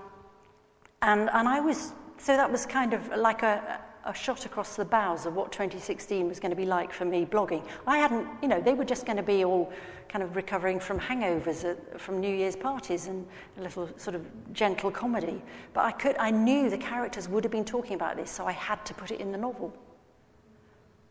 [1.02, 4.84] and, and I was, so that was kind of like a, a shot across the
[4.84, 7.62] bows of what 2016 was going to be like for me blogging.
[7.86, 9.72] I hadn't, you know, they were just going to be all
[10.08, 13.26] kind of recovering from hangovers at, from New Year's parties and
[13.58, 15.42] a little sort of gentle comedy.
[15.72, 18.52] But I could, I knew the characters would have been talking about this, so I
[18.52, 19.74] had to put it in the novel.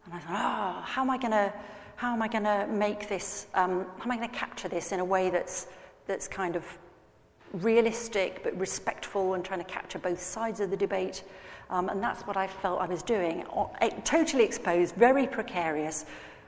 [0.06, 1.51] And I thought, oh, how am I going to,
[1.95, 4.91] how am I going to make this, um, how am I going to capture this
[4.91, 5.67] in a way that's,
[6.06, 6.63] that's kind of
[7.53, 11.23] realistic but respectful and trying to capture both sides of the debate
[11.69, 13.45] um, and that's what I felt I was doing.
[14.04, 16.06] Totally exposed, very precarious,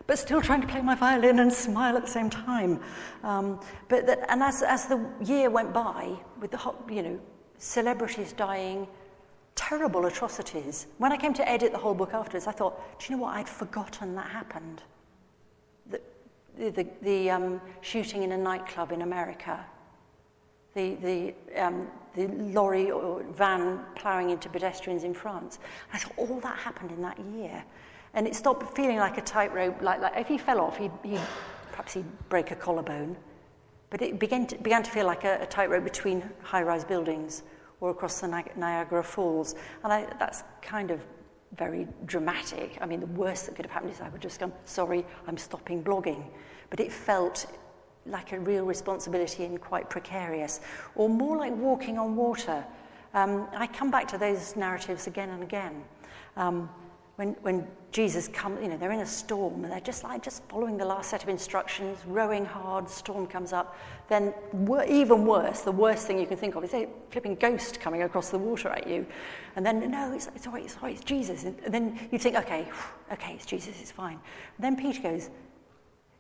[0.08, 2.80] but still trying to play my violin and smile at the same time.
[3.24, 7.20] Um, but and as, as the year went by, with the hot, you know,
[7.58, 8.88] celebrities dying,
[9.56, 10.88] terrible atrocities.
[10.98, 13.36] When I came to edit the whole book afterwards, I thought, do you know what?
[13.36, 14.84] I'd forgotten that happened.
[15.90, 16.02] The,
[16.58, 19.66] the, the, the um, shooting in a nightclub in America,
[20.74, 25.60] the, the, um, the lorry or van ploughing into pedestrians in France.
[25.94, 27.64] I thought all that happened in that year.
[28.14, 31.20] And it stopped feeling like a tightrope, like, like if he fell off, he'd, he'd,
[31.72, 33.18] perhaps he'd break a collarbone.
[33.90, 37.44] But it began to, began to feel like a, a tightrope between high rise buildings
[37.82, 39.56] or across the Niagara Falls.
[39.84, 41.02] And I, that's kind of
[41.58, 42.78] very dramatic.
[42.82, 45.38] I mean, the worst that could have happened is I would just go, sorry, I'm
[45.38, 46.24] stopping blogging.
[46.70, 47.46] But it felt
[48.06, 50.62] like a real responsibility and quite precarious,
[50.96, 52.64] or more like walking on water.
[53.14, 55.84] Um, I come back to those narratives again and again.
[56.36, 56.70] Um,
[57.16, 60.44] when, when Jesus comes, you know, they're in a storm and they're just like just
[60.50, 63.78] following the last set of instructions, rowing hard, storm comes up.
[64.10, 64.34] Then,
[64.90, 68.32] even worse, the worst thing you can think of is a flipping ghost coming across
[68.32, 69.06] the water at you.
[69.56, 71.46] And then, no, it's, it's all right, it's all right, it's Jesus.
[71.46, 72.68] And then you think, okay,
[73.14, 74.20] okay, it's Jesus, it's fine.
[74.58, 75.30] And then Peter goes,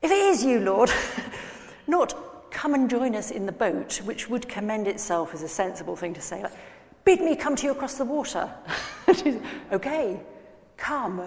[0.01, 0.89] if it is you, Lord,
[1.87, 5.95] Not come and join us in the boat, which would commend itself as a sensible
[5.95, 6.53] thing to say, like,
[7.03, 8.51] bid me come to you across the water.
[9.71, 10.19] okay,
[10.77, 11.19] come.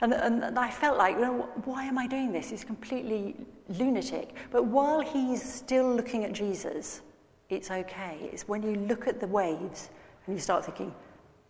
[0.00, 2.50] And, and, and I felt like, you know, why am I doing this?
[2.50, 3.36] He's completely
[3.68, 4.34] lunatic.
[4.50, 7.00] But while he's still looking at Jesus,
[7.48, 8.30] it's okay.
[8.32, 9.90] It's when you look at the waves
[10.26, 10.94] and you start thinking,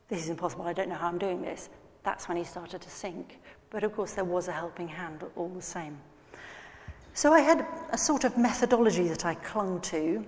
[0.08, 1.68] this is impossible, I don't know how I'm doing this.
[2.02, 3.38] That's when he started to sink.
[3.70, 5.98] But of course, there was a helping hand all the same.
[7.14, 10.24] So I had a sort of methodology that I clung to.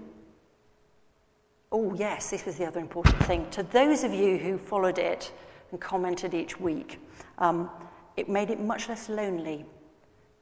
[1.73, 3.49] Oh, yes, this was the other important thing.
[3.51, 5.33] To those of you who followed it
[5.71, 7.01] and commented each week,
[7.39, 7.71] um,
[8.17, 9.65] it made it much less lonely.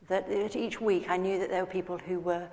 [0.08, 2.48] That, that each week I knew that there were people who were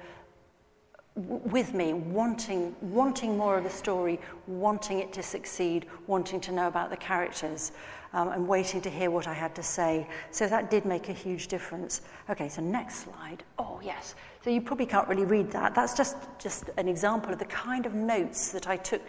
[1.16, 6.68] with me, wanting, wanting more of the story, wanting it to succeed, wanting to know
[6.68, 7.72] about the characters,
[8.14, 10.08] um, and waiting to hear what I had to say.
[10.32, 12.02] So that did make a huge difference.
[12.30, 13.44] Okay, so next slide.
[13.58, 14.16] Oh, yes.
[14.44, 15.76] So you probably can't really read that.
[15.76, 19.04] That's just, just an example of the kind of notes that I took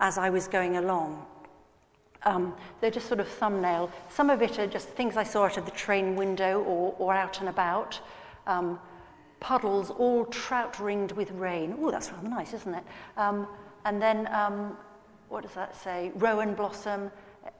[0.00, 1.26] as I was going along.
[2.24, 3.90] Um, they're just sort of thumbnail.
[4.08, 7.14] Some of it are just things I saw out of the train window or, or
[7.14, 8.00] out and about.
[8.46, 8.78] Um,
[9.40, 11.76] puddles all trout ringed with rain.
[11.80, 12.84] Oh, that's rather nice, isn't it?
[13.16, 13.46] Um,
[13.84, 14.76] and then, um,
[15.28, 16.10] what does that say?
[16.16, 17.10] Rowan blossom.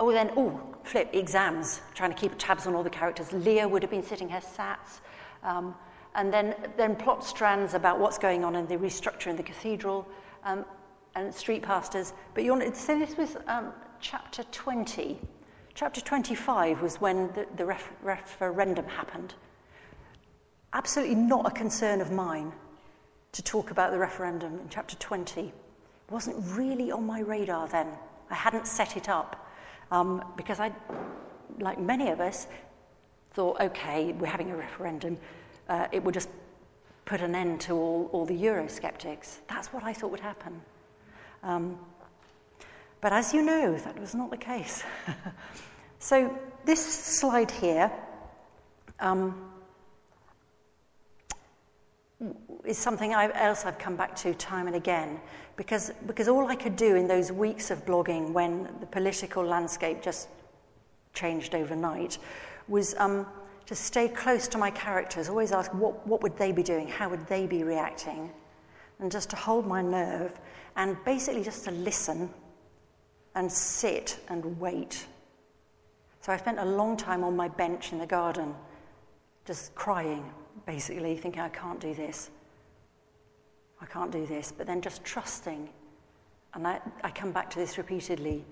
[0.01, 3.33] Oh, then, oh, flip, exams, trying to keep tabs on all the characters.
[3.33, 5.01] Leah would have been sitting her sats.
[5.43, 5.75] Um,
[6.15, 10.07] and then, then plot strands about what's going on in the restructure in the cathedral
[10.45, 10.65] um,
[11.15, 12.13] and street pastors.
[12.35, 15.19] But you want to say this was um, chapter 20.
[15.75, 19.35] Chapter 25 was when the, the ref- referendum happened
[20.73, 22.53] absolutely not a concern of mine
[23.33, 25.41] to talk about the referendum in chapter 20.
[25.43, 25.53] It
[26.11, 27.89] wasn't really on my radar then.
[28.31, 29.48] I hadn't set it up
[29.91, 30.73] um, because I,
[31.61, 32.47] like many of us,
[33.33, 35.19] thought, okay, we're having a referendum.
[35.69, 36.29] Uh, it would just
[37.05, 39.39] put an end to all, all the Eurosceptics.
[39.49, 40.61] That's what I thought would happen.
[41.43, 41.79] Um,
[43.01, 44.83] but as you know, that was not the case.
[45.99, 47.93] so, this slide here
[48.99, 49.53] um,
[52.65, 55.21] is something I, else I've come back to time and again
[55.59, 60.01] because, because all I could do in those weeks of blogging when the political landscape
[60.01, 60.29] just
[61.15, 62.19] changed overnight
[62.69, 63.27] was um,
[63.67, 67.09] to stay close to my characters, always ask what, what would they be doing, how
[67.09, 68.31] would they be reacting,
[69.01, 70.39] and just to hold my nerve
[70.77, 72.31] and basically just to listen
[73.35, 75.07] and sit and wait.
[76.21, 78.55] So I spent a long time on my bench in the garden,
[79.45, 80.25] just crying,
[80.67, 82.31] basically, thinking, I can't do this.
[83.81, 84.53] I can't do this.
[84.57, 85.69] But then just trusting.
[86.55, 88.45] And I, I come back to this repeatedly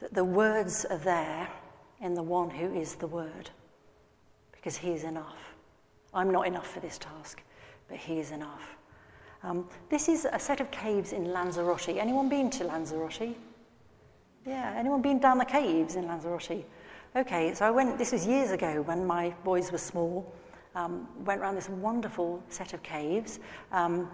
[0.00, 1.48] that the words are there
[2.00, 3.50] in the one who is the word,
[4.52, 5.54] because he is enough.
[6.14, 7.42] I'm not enough for this task,
[7.88, 8.76] but he is enough.
[9.42, 11.88] Um, this is a set of caves in Lanzarote.
[11.88, 13.36] Anyone been to Lanzarote?
[14.46, 16.64] Yeah, anyone been down the caves in Lanzarote?
[17.16, 20.32] Okay, so I went, this was years ago when my boys were small,
[20.74, 23.40] um, went around this wonderful set of caves.
[23.72, 24.10] Um,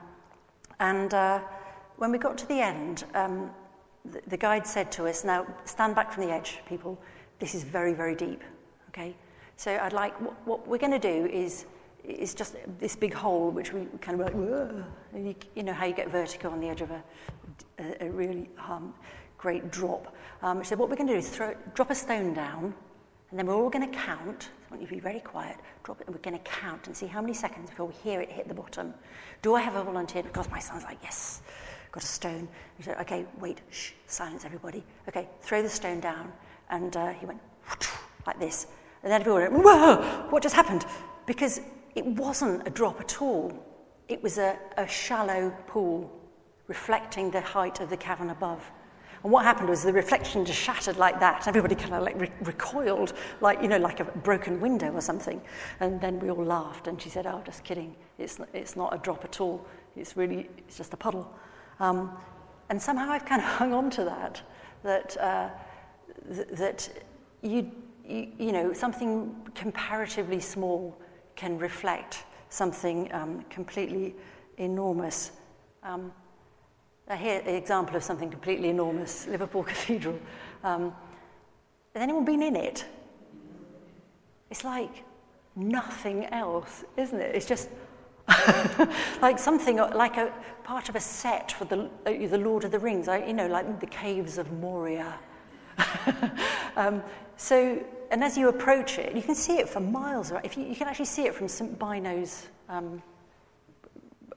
[0.81, 1.41] and uh,
[1.97, 3.51] when we got to the end, um,
[4.05, 6.99] the, the guide said to us, now stand back from the edge, people.
[7.39, 8.43] This is very, very deep,
[8.89, 9.15] okay?
[9.57, 11.67] So I'd like, what, what we're going to do is,
[12.05, 14.35] is just this big hole, which we kind of like,
[15.15, 17.03] you, you know how you get vertigo on the edge of a,
[17.79, 18.95] a, a really um,
[19.39, 20.15] great drop.
[20.43, 22.75] Um, so what we're going to do is throw, drop a stone down,
[23.31, 24.51] and then we're all going to count.
[24.69, 25.57] I want you to be very quiet.
[25.83, 28.21] Drop it, and we're going to count and see how many seconds before we hear
[28.21, 28.95] it hit the bottom.
[29.43, 30.23] Do I have a volunteer?
[30.23, 31.43] Because my son's like, yes,
[31.91, 32.49] got a stone.
[32.77, 34.85] He said, okay, wait, shh, silence everybody.
[35.09, 36.33] Okay, throw the stone down.
[36.71, 37.41] And uh, he went
[38.27, 38.69] like this.
[39.03, 40.85] And then everyone went, whoa, what just happened?
[41.27, 41.61] Because
[41.97, 43.53] it wasn't a drop at all.
[44.09, 46.13] It was a, a shallow pool
[46.69, 48.71] reflecting the height of the cavern above.
[49.23, 51.49] And what happened was the reflection just shattered like that.
[51.49, 55.41] Everybody kind of like re- recoiled, like, you know, like a broken window or something.
[55.81, 56.87] And then we all laughed.
[56.87, 57.97] And she said, Oh, just kidding.
[58.19, 59.67] It's, it's not a drop at all.
[59.97, 61.33] It's really, it's just a puddle.
[61.81, 62.17] Um,
[62.69, 64.43] and somehow I've kind of hung on to that,
[64.83, 65.49] that, uh,
[66.33, 66.89] th- that
[67.43, 67.71] you,
[68.05, 70.97] you, you know, something comparatively small
[71.35, 74.15] can reflect something um, completely
[74.59, 75.33] enormous.
[75.83, 76.13] Um,
[77.15, 80.19] here, an example of something completely enormous Liverpool Cathedral.
[80.65, 80.95] Um,
[81.95, 82.85] has anyone been in it?
[84.51, 85.05] It's like
[85.55, 87.35] nothing else, isn't it?
[87.35, 87.69] It's just
[89.23, 90.33] like something like a
[90.65, 93.81] part of a set for the, uh, the Lord of the Rings, you know, like
[93.81, 95.15] the caves of Moria.
[96.77, 97.03] um,
[97.37, 100.33] so, and as you approach it, you can see it for miles.
[100.33, 100.45] Right?
[100.45, 101.79] If you, you can actually see it from St.
[101.79, 103.01] Beuno's, um,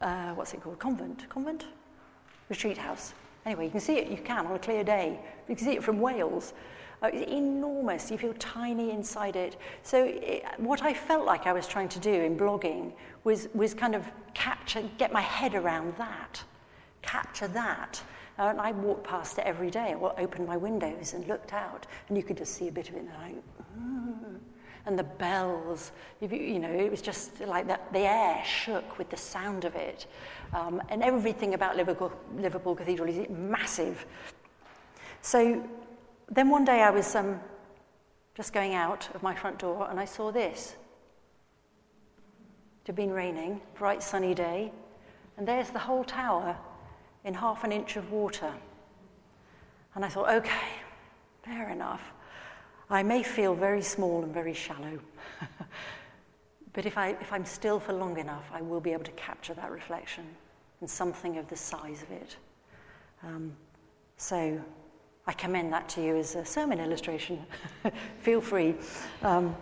[0.02, 0.80] uh, what's it called?
[0.80, 1.28] Convent?
[1.30, 1.66] Convent?
[2.50, 3.14] Retreat house.
[3.46, 5.20] Anyway, you can see it, you can on a clear day.
[5.48, 6.54] You can see it from Wales.
[7.02, 8.12] Uh, it's enormous.
[8.12, 9.56] You feel tiny inside it.
[9.84, 12.92] So, it, what I felt like I was trying to do in blogging
[13.24, 16.44] was, was kind of capture, get my head around that,
[17.02, 18.02] capture that.
[18.38, 19.96] Uh, and I walked past it every day.
[19.96, 22.96] I opened my windows and looked out, and you could just see a bit of
[22.96, 23.00] it.
[23.00, 23.34] And I,
[23.80, 24.40] mm
[24.90, 25.92] and the bells.
[26.20, 27.92] You know, it was just like that.
[27.94, 30.08] The air shook with the sound of it.
[30.54, 34.06] Um, and everything about Liverpool, Liverpool Cathedral is massive.
[35.22, 35.64] So
[36.30, 37.40] then one day I was um,
[38.36, 40.76] just going out of my front door and I saw this.
[42.84, 44.72] It had been raining, bright sunny day,
[45.38, 46.58] and there's the whole tower
[47.24, 48.52] in half an inch of water.
[49.96, 50.70] And I thought, okay,
[51.44, 52.02] fair enough.
[52.90, 55.00] I may feel very small and very shallow,
[56.80, 59.54] but if, I, if I'm still for long enough, I will be able to capture
[59.54, 60.24] that reflection
[60.80, 62.38] and something of the size of it.
[63.22, 63.52] Um,
[64.16, 64.58] so
[65.28, 67.46] I commend that to you as a sermon illustration.
[68.22, 68.76] feel free.
[69.24, 69.58] Um,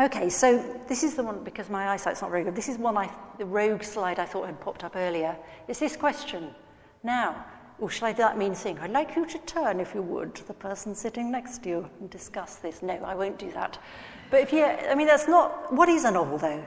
[0.00, 2.96] okay, so this is the one, because my eyesight's not very good, this is one
[2.96, 5.36] I, the rogue slide I thought had popped up earlier.
[5.68, 6.52] It's this question.
[7.04, 7.44] Now,
[7.78, 8.80] or shall I do that mean thing?
[8.80, 11.90] I'd like you to turn, if you would, to the person sitting next to you
[12.00, 12.82] and discuss this.
[12.82, 13.78] No, I won't do that.
[14.32, 16.64] But if you, I mean, that's not, what is a novel though?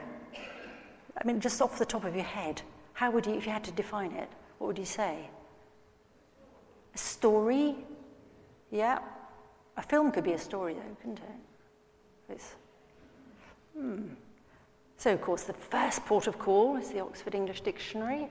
[1.17, 2.61] I mean, just off the top of your head,
[2.93, 5.27] how would you, if you had to define it, what would you say?
[6.93, 7.75] A story?
[8.69, 8.99] Yeah.
[9.77, 12.33] A film could be a story though, couldn't it?
[12.33, 12.53] It's,
[13.75, 14.09] hmm.
[14.97, 18.27] So, of course, the first port of call is the Oxford English Dictionary.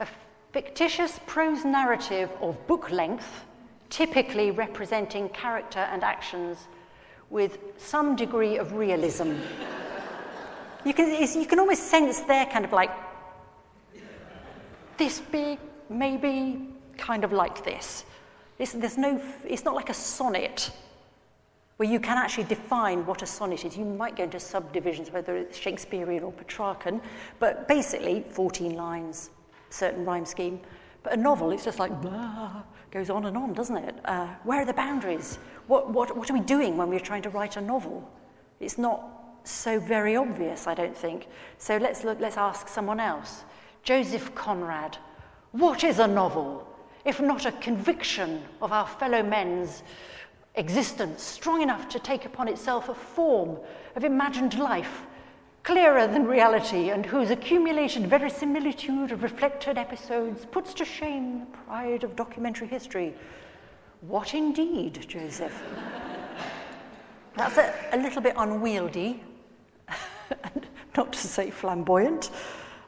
[0.00, 0.08] A
[0.50, 3.44] fictitious prose narrative of book length,
[3.88, 6.66] typically representing character and actions
[7.30, 9.34] with some degree of realism.
[10.84, 12.90] you, can, you can almost sense their kind of like
[14.98, 15.58] this big,
[15.88, 16.68] maybe
[16.98, 18.04] kind of like this.
[18.58, 20.70] It's, there's no, it's not like a sonnet
[21.78, 23.74] where you can actually define what a sonnet is.
[23.74, 27.00] You might go into subdivisions, whether it's Shakespearean or Petrarchan,
[27.38, 29.30] but basically 14 lines,
[29.70, 30.60] certain rhyme scheme.
[31.02, 33.94] But a novel, it's just like, blah, goes on and on, doesn't it?
[34.04, 35.38] Uh, where are the boundaries?
[35.66, 38.10] What, what, what are we doing when we're trying to write a novel?
[38.60, 39.02] It's not
[39.44, 41.26] so very obvious, I don't think.
[41.58, 43.44] So let's, look, let's ask someone else.
[43.82, 44.98] Joseph Conrad,
[45.52, 46.66] what is a novel,
[47.04, 49.82] if not a conviction of our fellow men's
[50.56, 53.56] existence strong enough to take upon itself a form
[53.96, 55.06] of imagined life,
[55.62, 62.04] clearer than reality, and whose accumulated verisimilitude of reflected episodes puts to shame the pride
[62.04, 63.14] of documentary history?
[64.00, 65.62] What indeed, Joseph?
[67.36, 69.22] That's a, a little bit unwieldy,
[70.96, 72.30] not to say flamboyant.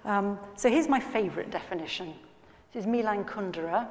[0.04, 2.14] Um, so here's my favourite definition.
[2.72, 3.86] This is Milan Kundera,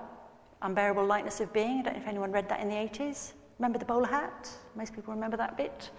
[0.62, 1.80] Unbearable Lightness of Being.
[1.80, 3.34] I don't know if anyone read that in the 80s.
[3.60, 4.50] Remember the bowler hat?
[4.76, 5.92] Most people remember that bit.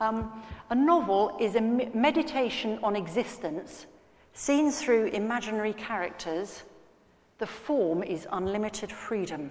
[0.00, 3.86] Um, a novel is a meditation on existence
[4.32, 6.62] seen through imaginary characters.
[7.38, 9.50] The form is unlimited freedom.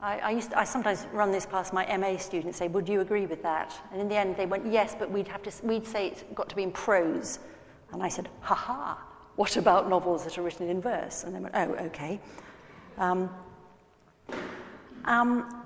[0.00, 3.26] I, I, to, I sometimes run this past my MA students, say, would you agree
[3.26, 3.74] with that?
[3.92, 6.48] And in the end, they went, yes, but we'd, have to, we'd say it's got
[6.48, 7.38] to be in prose.
[7.92, 9.02] And I said, ha ha,
[9.36, 11.24] what about novels that are written in verse?
[11.24, 12.20] And they went, oh, okay.
[12.98, 13.30] Um,
[15.04, 15.65] um,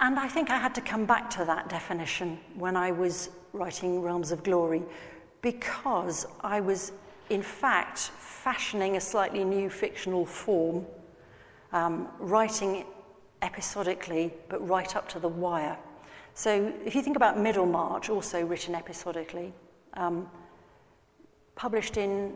[0.00, 4.02] and I think I had to come back to that definition when I was writing
[4.02, 4.82] Realms of Glory
[5.40, 6.92] because I was,
[7.30, 10.84] in fact, fashioning a slightly new fictional form,
[11.72, 12.84] um, writing
[13.42, 15.78] episodically, but right up to the wire.
[16.34, 19.54] So if you think about Middlemarch, also written episodically,
[19.94, 20.28] um,
[21.54, 22.34] published in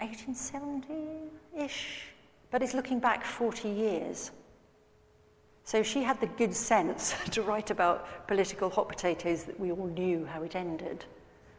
[0.00, 0.94] 1870
[1.56, 2.02] ish,
[2.50, 4.32] but it's looking back 40 years.
[5.70, 9.86] So she had the good sense to write about political hot potatoes that we all
[9.86, 11.04] knew how it ended.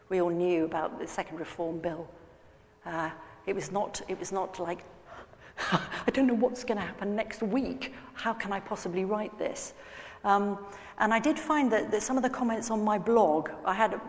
[0.10, 2.10] We all knew about the second reform bill.
[2.86, 3.12] Uh,
[3.46, 4.84] it, was not, it was not like,
[5.72, 7.94] I don't know what's going to happen next week.
[8.14, 9.76] How can I possibly write this?
[10.26, 10.60] Um,
[11.00, 14.02] and I did find that, that some of the comments on my blog, I had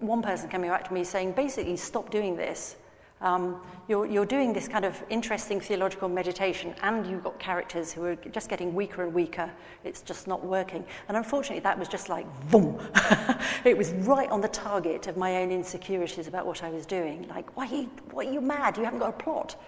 [0.00, 2.76] one person coming back to me saying, basically, stop doing this.
[3.20, 8.04] Um, you're, you're doing this kind of interesting theological meditation, and you've got characters who
[8.04, 9.50] are just getting weaker and weaker.
[9.84, 10.84] It's just not working.
[11.08, 12.80] And unfortunately, that was just like, boom.
[13.64, 17.28] it was right on the target of my own insecurities about what I was doing.
[17.28, 18.78] Like, why are you, why are you mad?
[18.78, 19.60] You haven't got a plot.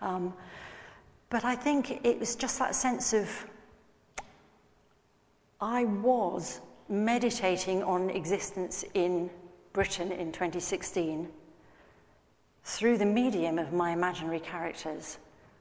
[0.00, 0.34] Um,
[1.28, 3.30] but I think it was just that sense of
[5.60, 9.30] I was meditating on existence in
[9.72, 11.28] Britain in 2016
[12.70, 15.18] through the medium of my imaginary characters.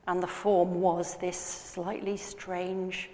[0.07, 3.09] And the form was this slightly strange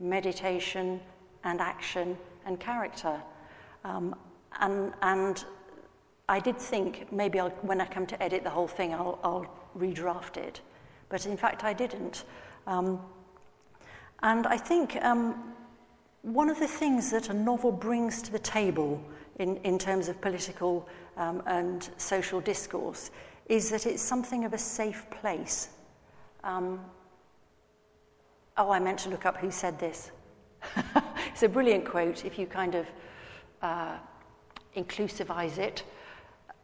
[0.00, 1.00] meditation
[1.44, 3.20] and action and character.
[3.84, 4.14] Um,
[4.60, 5.44] and, and
[6.28, 9.46] I did think maybe I'll, when I come to edit the whole thing, I'll, I'll
[9.76, 10.60] redraft it.
[11.08, 12.24] But in fact, I didn't.
[12.66, 13.00] Um,
[14.22, 15.54] and I think um,
[16.22, 19.02] one of the things that a novel brings to the table
[19.38, 20.86] in, in terms of political
[21.16, 23.10] um, and social discourse
[23.48, 25.68] is that it's something of a safe place.
[26.44, 26.80] Um,
[28.56, 30.10] oh, I meant to look up who said this.
[31.32, 32.86] it's a brilliant quote if you kind of
[33.62, 33.96] uh,
[34.76, 35.82] inclusivize it.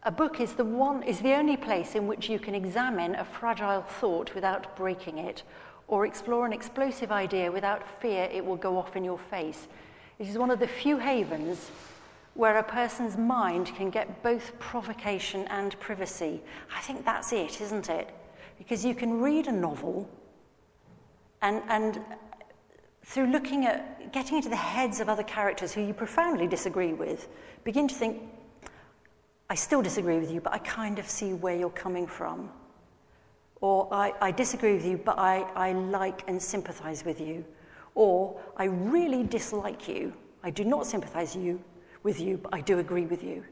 [0.03, 3.25] A book is the, one, is the only place in which you can examine a
[3.25, 5.43] fragile thought without breaking it,
[5.89, 9.67] or explore an explosive idea without fear it will go off in your face.
[10.19, 11.71] It is one of the few havens
[12.35, 16.43] where a person's mind can get both provocation and privacy.
[16.77, 18.11] I think that's it, isn't it?
[18.59, 20.09] Because you can read a novel
[21.43, 22.01] and, and
[23.05, 27.29] through looking at getting into the heads of other characters who you profoundly disagree with,
[27.63, 28.23] begin to think,
[29.51, 32.51] I still disagree with you, but I kind of see where you're coming from.
[33.61, 37.45] Or I, I disagree with you, but I, I like and sympathize with you.
[37.95, 40.13] Or I really dislike you.
[40.43, 41.63] I do not sympathize you,
[42.05, 43.43] with you, but I do agree with you.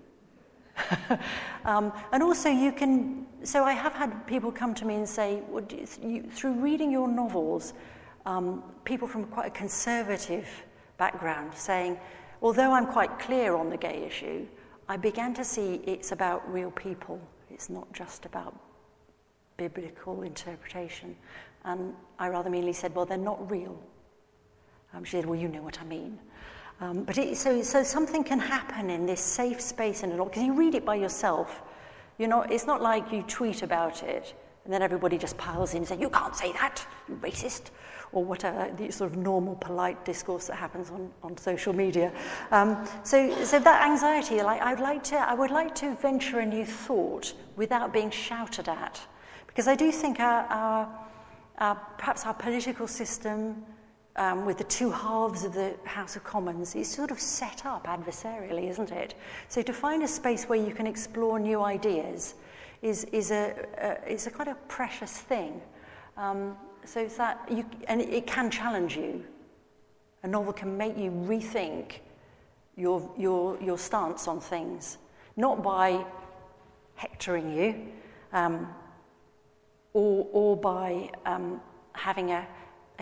[1.64, 3.26] um, and also, you can.
[3.42, 5.64] So, I have had people come to me and say, well,
[6.00, 7.74] you, through reading your novels,
[8.24, 10.46] um, people from quite a conservative
[10.96, 11.98] background saying,
[12.40, 14.46] although I'm quite clear on the gay issue,
[14.88, 17.20] I began to see it's about real people.
[17.50, 18.54] It's not just about
[19.56, 21.16] biblical interpretation.
[21.64, 23.78] And I rather meanly said, well, they're not real.
[24.94, 26.18] Um, she said, well, you know what I mean.
[26.82, 30.26] Um, but it, so, so something can happen in this safe space in it all,
[30.26, 31.62] because you read it by yourself.
[32.18, 34.34] You know, it's not like you tweet about it.
[34.64, 37.70] And then everybody just piles in and says, You can't say that, you racist,
[38.10, 42.12] or whatever, the sort of normal, polite discourse that happens on, on social media.
[42.50, 46.46] Um, so, so that anxiety, like, I'd like to, I would like to venture a
[46.46, 49.00] new thought without being shouted at.
[49.46, 50.98] Because I do think our, our,
[51.58, 53.64] our perhaps our political system,
[54.16, 57.86] um, with the two halves of the House of Commons, is sort of set up
[57.86, 59.14] adversarially, isn't it?
[59.48, 62.34] So to find a space where you can explore new ideas
[62.82, 65.60] is, is, a, a, is a quite a precious thing.
[66.16, 69.24] Um, so that you, and it can challenge you.
[70.24, 71.94] A novel can make you rethink
[72.76, 74.98] your, your, your stance on things,
[75.36, 76.04] not by
[76.94, 77.86] hectoring you
[78.32, 78.68] um,
[79.92, 81.60] or, or by um,
[81.92, 82.46] having a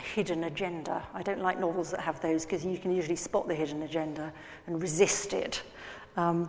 [0.00, 1.06] hidden agenda.
[1.14, 4.32] I don't like novels that have those because you can usually spot the hidden agenda
[4.66, 5.62] and resist it.
[6.16, 6.48] Um,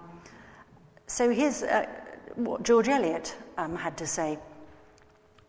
[1.08, 1.86] so here's uh,
[2.36, 4.39] what George Eliot um, had to say.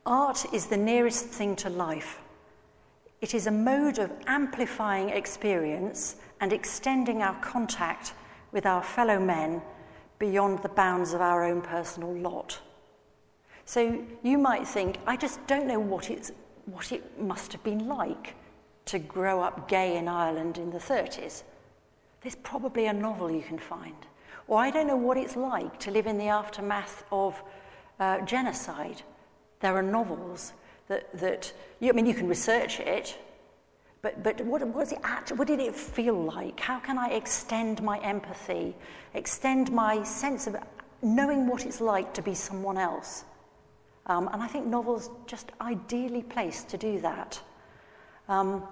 [0.04, 2.20] Art is the nearest thing to life.
[3.20, 8.14] It is a mode of amplifying experience and extending our contact
[8.50, 9.62] with our fellow men
[10.18, 12.60] beyond the bounds of our own personal lot.
[13.64, 16.32] So you might think, I just don't know what, it's,
[16.66, 18.34] what it must have been like
[18.86, 21.42] to grow up gay in Ireland in the 30s.
[22.22, 23.96] There's probably a novel you can find.
[24.48, 27.40] Or I don't know what it's like to live in the aftermath of
[28.00, 29.02] uh, genocide
[29.62, 30.52] there are novels
[30.88, 33.16] that, that you, I mean, you can research it,
[34.02, 36.60] but, but what, was it actually, what did it feel like?
[36.60, 38.74] How can I extend my empathy,
[39.14, 40.56] extend my sense of
[41.00, 43.24] knowing what it's like to be someone else?
[44.06, 47.40] Um, and I think novels just ideally placed to do that.
[48.28, 48.64] Um,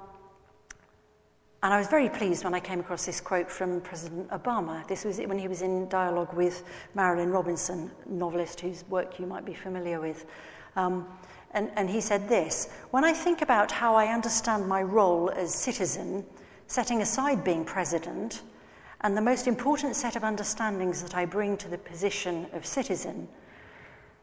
[1.63, 4.87] and I was very pleased when I came across this quote from President Obama.
[4.89, 6.65] This was when he was in dialogue with
[6.97, 10.25] Marilynne Robinson, novelist whose work you might be familiar with.
[10.77, 11.07] Um,
[11.53, 15.55] and, and he said this When I think about how I understand my role as
[15.55, 16.25] citizen,
[16.67, 18.43] setting aside being president,
[19.03, 23.29] and the most important set of understandings that I bring to the position of citizen,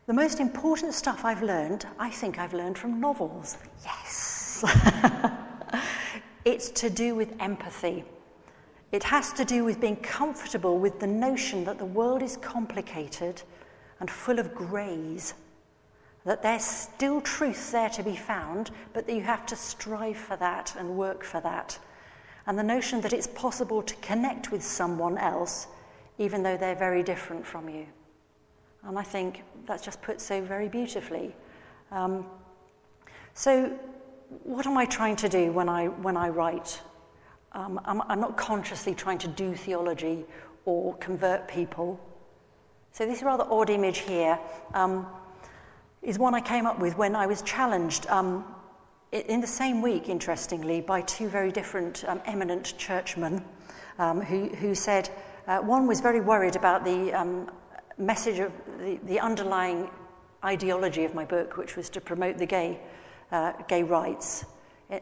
[0.08, 3.58] the most important stuff I've learned, I think I've learned from novels.
[3.84, 4.64] Yes!
[6.46, 8.06] it's to do with empathy.
[8.94, 13.42] It has to do with being comfortable with the notion that the world is complicated
[14.00, 15.34] and full of greys
[16.28, 20.36] that there's still truth there to be found, but that you have to strive for
[20.36, 21.80] that and work for that.
[22.46, 25.68] And the notion that it's possible to connect with someone else,
[26.18, 27.86] even though they're very different from you.
[28.88, 31.36] And I think that's just put so very beautifully.
[31.92, 32.26] Um,
[33.34, 33.78] so,
[34.44, 36.82] what am I trying to do when I, when I write?
[37.52, 40.26] Um, I'm, I'm not consciously trying to do theology
[40.66, 42.00] or convert people.
[42.94, 44.40] So, this rather odd image here.
[44.74, 45.06] Um,
[46.02, 48.46] is one I came up with when I was challenged um,
[49.12, 53.44] in the same week, interestingly, by two very different um, eminent churchmen
[54.00, 55.10] um, who, who said
[55.48, 57.50] uh, one was very worried about the um,
[57.98, 59.90] message of the, the underlying
[60.44, 62.80] ideology of my book, which was to promote the gay,
[63.32, 64.46] uh, gay rights.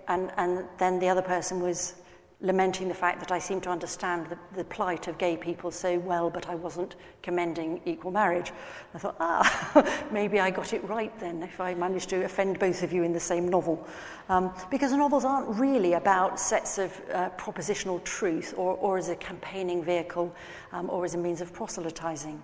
[0.08, 1.96] And, and then the other person was
[2.42, 5.98] lamenting the fact that I seemed to understand the, the plight of gay people so
[6.00, 8.52] well, but I wasn't commending equal marriage.
[8.94, 12.84] I thought, ah, maybe I got it right then if I managed to offend both
[12.84, 13.88] of you in the same novel.
[14.28, 19.16] Um, because novels aren't really about sets of uh, propositional truth or, or as a
[19.16, 20.34] campaigning vehicle
[20.72, 22.42] um, or as a means of proselytizing.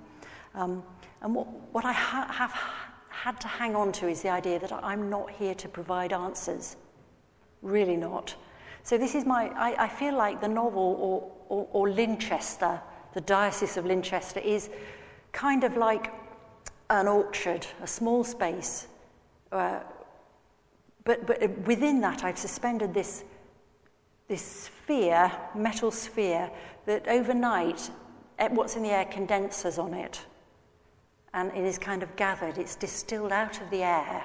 [0.55, 0.83] Um,
[1.21, 2.53] and what, what I ha- have
[3.09, 6.75] had to hang on to is the idea that I'm not here to provide answers.
[7.61, 8.35] Really not.
[8.83, 12.81] So this is my, I, I feel like the novel or, or, or Lindchester,
[13.13, 14.69] the Diocese of Lindchester, is
[15.31, 16.11] kind of like
[16.89, 18.87] an orchard, a small space.
[19.51, 19.79] Uh,
[21.03, 23.23] but, but within that, I've suspended this,
[24.27, 26.49] this sphere, metal sphere,
[26.85, 27.91] that overnight,
[28.39, 30.25] eh, what's in the air condenses on it.
[31.34, 34.23] And it is kind of gathered, it's distilled out of the air.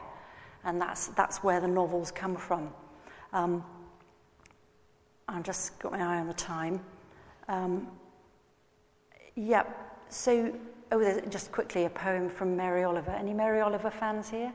[0.65, 2.71] And that's, that's where the novels come from.
[3.33, 3.65] Um,
[5.29, 6.81] I've just got my eye on the time.
[7.49, 7.89] Um,
[9.35, 9.99] yep.
[10.09, 10.53] So,
[10.93, 13.11] oh, just quickly a poem from Mary Oliver.
[13.11, 14.53] Any Mary Oliver fans here?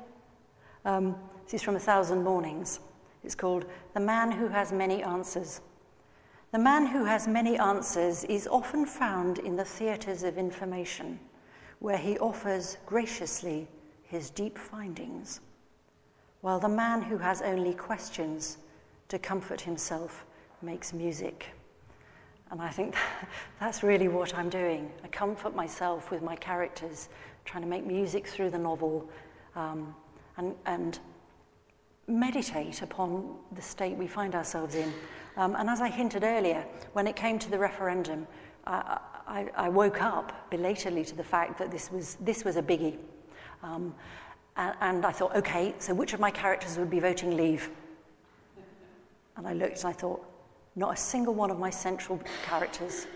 [0.85, 2.79] Um, this is from A Thousand Mornings.
[3.23, 5.61] It's called The Man Who Has Many Answers.
[6.51, 11.17] The man who has many answers is often found in the theatres of information,
[11.81, 13.67] where he offers graciously
[14.03, 15.41] his deep findings,
[16.41, 18.59] while the man who has only questions
[19.07, 20.23] to comfort himself
[20.61, 21.47] makes music.
[22.51, 22.95] And I think
[23.59, 24.91] that's really what I'm doing.
[25.03, 27.09] I comfort myself with my characters,
[27.45, 29.09] trying to make music through the novel,
[29.55, 29.95] um,
[30.37, 30.99] and, and
[32.07, 34.93] meditate upon the state we find ourselves in.
[35.35, 36.63] Um, and as I hinted earlier,
[36.93, 38.27] when it came to the referendum,
[38.65, 42.97] I, I, woke up belatedly to the fact that this was, this was a biggie.
[43.63, 43.95] Um,
[44.57, 47.69] and, and I thought, okay, so which of my characters would be voting leave?
[49.37, 50.23] And I looked and I thought,
[50.75, 53.07] not a single one of my central characters,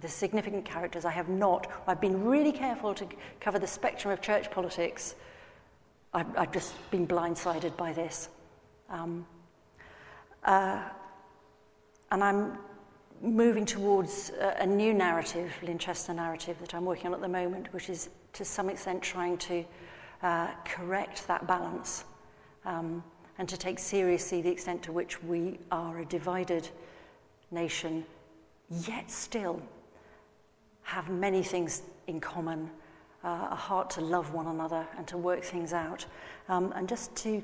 [0.00, 1.70] the significant characters, I have not.
[1.86, 3.06] I've been really careful to
[3.40, 5.14] cover the spectrum of church politics.
[6.12, 8.28] I've, I've just been blindsided by this.
[8.90, 9.26] Um,
[10.44, 10.82] uh,
[12.10, 12.58] and I'm
[13.20, 17.72] moving towards a, a new narrative, Lindchester narrative, that I'm working on at the moment,
[17.72, 19.64] which is to some extent trying to
[20.22, 22.04] uh, correct that balance
[22.64, 23.02] um,
[23.38, 26.68] and to take seriously the extent to which we are a divided
[27.50, 28.04] nation,
[28.86, 29.62] yet still
[30.82, 32.70] have many things in common,
[33.24, 36.04] uh, a heart to love one another and to work things out.
[36.48, 37.42] Um, and just to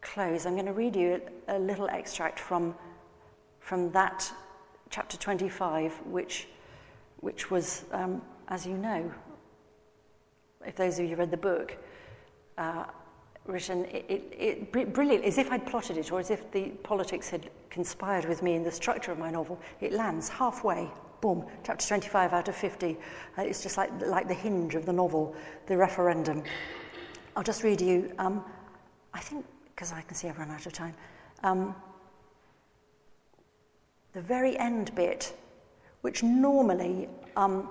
[0.00, 2.74] close, I'm going to read you a, a little extract from,
[3.60, 4.30] from that
[4.92, 6.46] chapter 25, which,
[7.20, 9.10] which was, um, as you know,
[10.64, 11.76] if those of you read the book,
[12.58, 12.84] uh,
[13.46, 17.28] written it, it, it, brilliant, as if I'd plotted it or as if the politics
[17.28, 19.58] had conspired with me in the structure of my novel.
[19.80, 20.88] It lands halfway,
[21.22, 22.96] boom, chapter 25 out of 50.
[23.38, 25.34] Uh, it's just like, like the hinge of the novel,
[25.66, 26.44] the referendum.
[27.34, 28.44] I'll just read you, um,
[29.14, 30.94] I think, because I can see I've run out of time.
[31.42, 31.74] Um,
[34.12, 35.34] the very end bit,
[36.02, 37.68] which normally, um,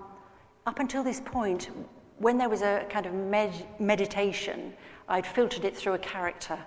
[0.66, 1.70] up until this point,
[2.18, 4.74] when there was a kind of med- meditation,
[5.08, 6.58] I'd filtered it through a character.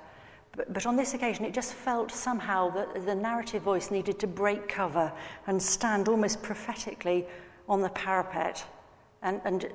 [0.57, 4.27] But, but on this occasion, it just felt somehow that the narrative voice needed to
[4.27, 5.13] break cover
[5.47, 7.27] and stand almost prophetically
[7.69, 8.65] on the parapet
[9.23, 9.69] and, and,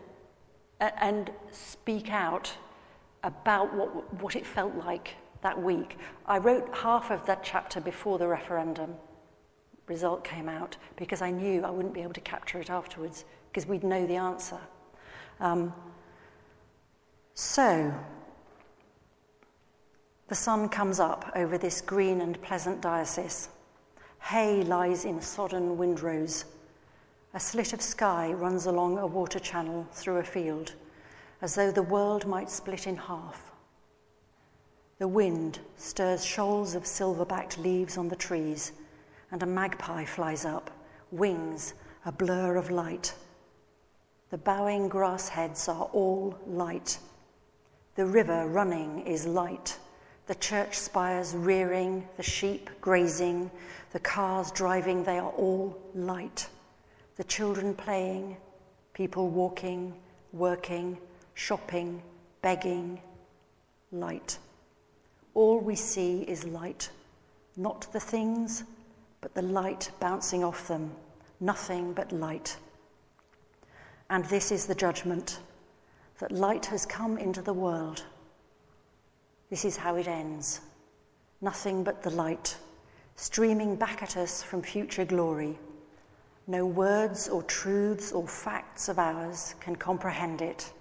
[0.80, 2.54] and speak out
[3.24, 5.98] about what, what it felt like that week.
[6.26, 8.96] I wrote half of that chapter before the referendum
[9.90, 13.68] result came out because I knew I wouldn't be able to capture it afterwards because
[13.68, 14.60] we'd know the answer.
[15.40, 15.74] Um,
[17.34, 17.94] so,
[20.28, 23.50] the sun comes up over this green and pleasant diocese.
[24.22, 26.46] Hay lies in sodden windrows.
[27.34, 30.74] A slit of sky runs along a water channel through a field,
[31.42, 33.52] as though the world might split in half.
[35.00, 38.74] The wind stirs shoals of silver backed leaves on the trees
[39.32, 40.72] and a magpie flies up,
[41.12, 41.74] wings
[42.06, 43.14] a blur of light.
[44.30, 47.00] The bowing grass heads are all light.
[47.96, 49.78] The river running is light.
[50.28, 53.50] The church spires rearing, the sheep grazing,
[53.92, 56.48] the cars driving, they are all light.
[57.18, 58.38] The children playing,
[58.94, 59.96] people walking,
[60.32, 60.98] working,
[61.34, 62.02] shopping,
[62.42, 63.02] begging,
[63.92, 64.38] light.
[65.34, 66.90] All we see is light,
[67.58, 68.64] not the things,
[69.22, 70.92] but the light bouncing off them,
[71.40, 72.58] nothing but light.
[74.10, 75.40] And this is the judgment
[76.20, 78.04] that light has come into the world.
[79.50, 80.62] This is how it ends
[81.42, 82.58] nothing but the light,
[83.16, 85.58] streaming back at us from future glory.
[86.48, 90.72] No words or truths or facts of ours can comprehend it.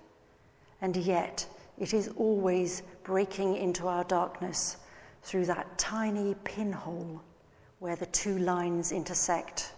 [0.81, 1.47] And yet,
[1.79, 4.79] it is always breaking into our darkness
[5.23, 7.23] through that tiny pinhole
[7.79, 9.73] where the two lines intersect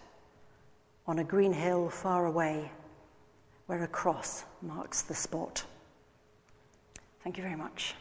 [1.07, 2.71] on a green hill far away
[3.67, 5.63] where a cross marks the spot.
[7.23, 7.95] Thank you very much.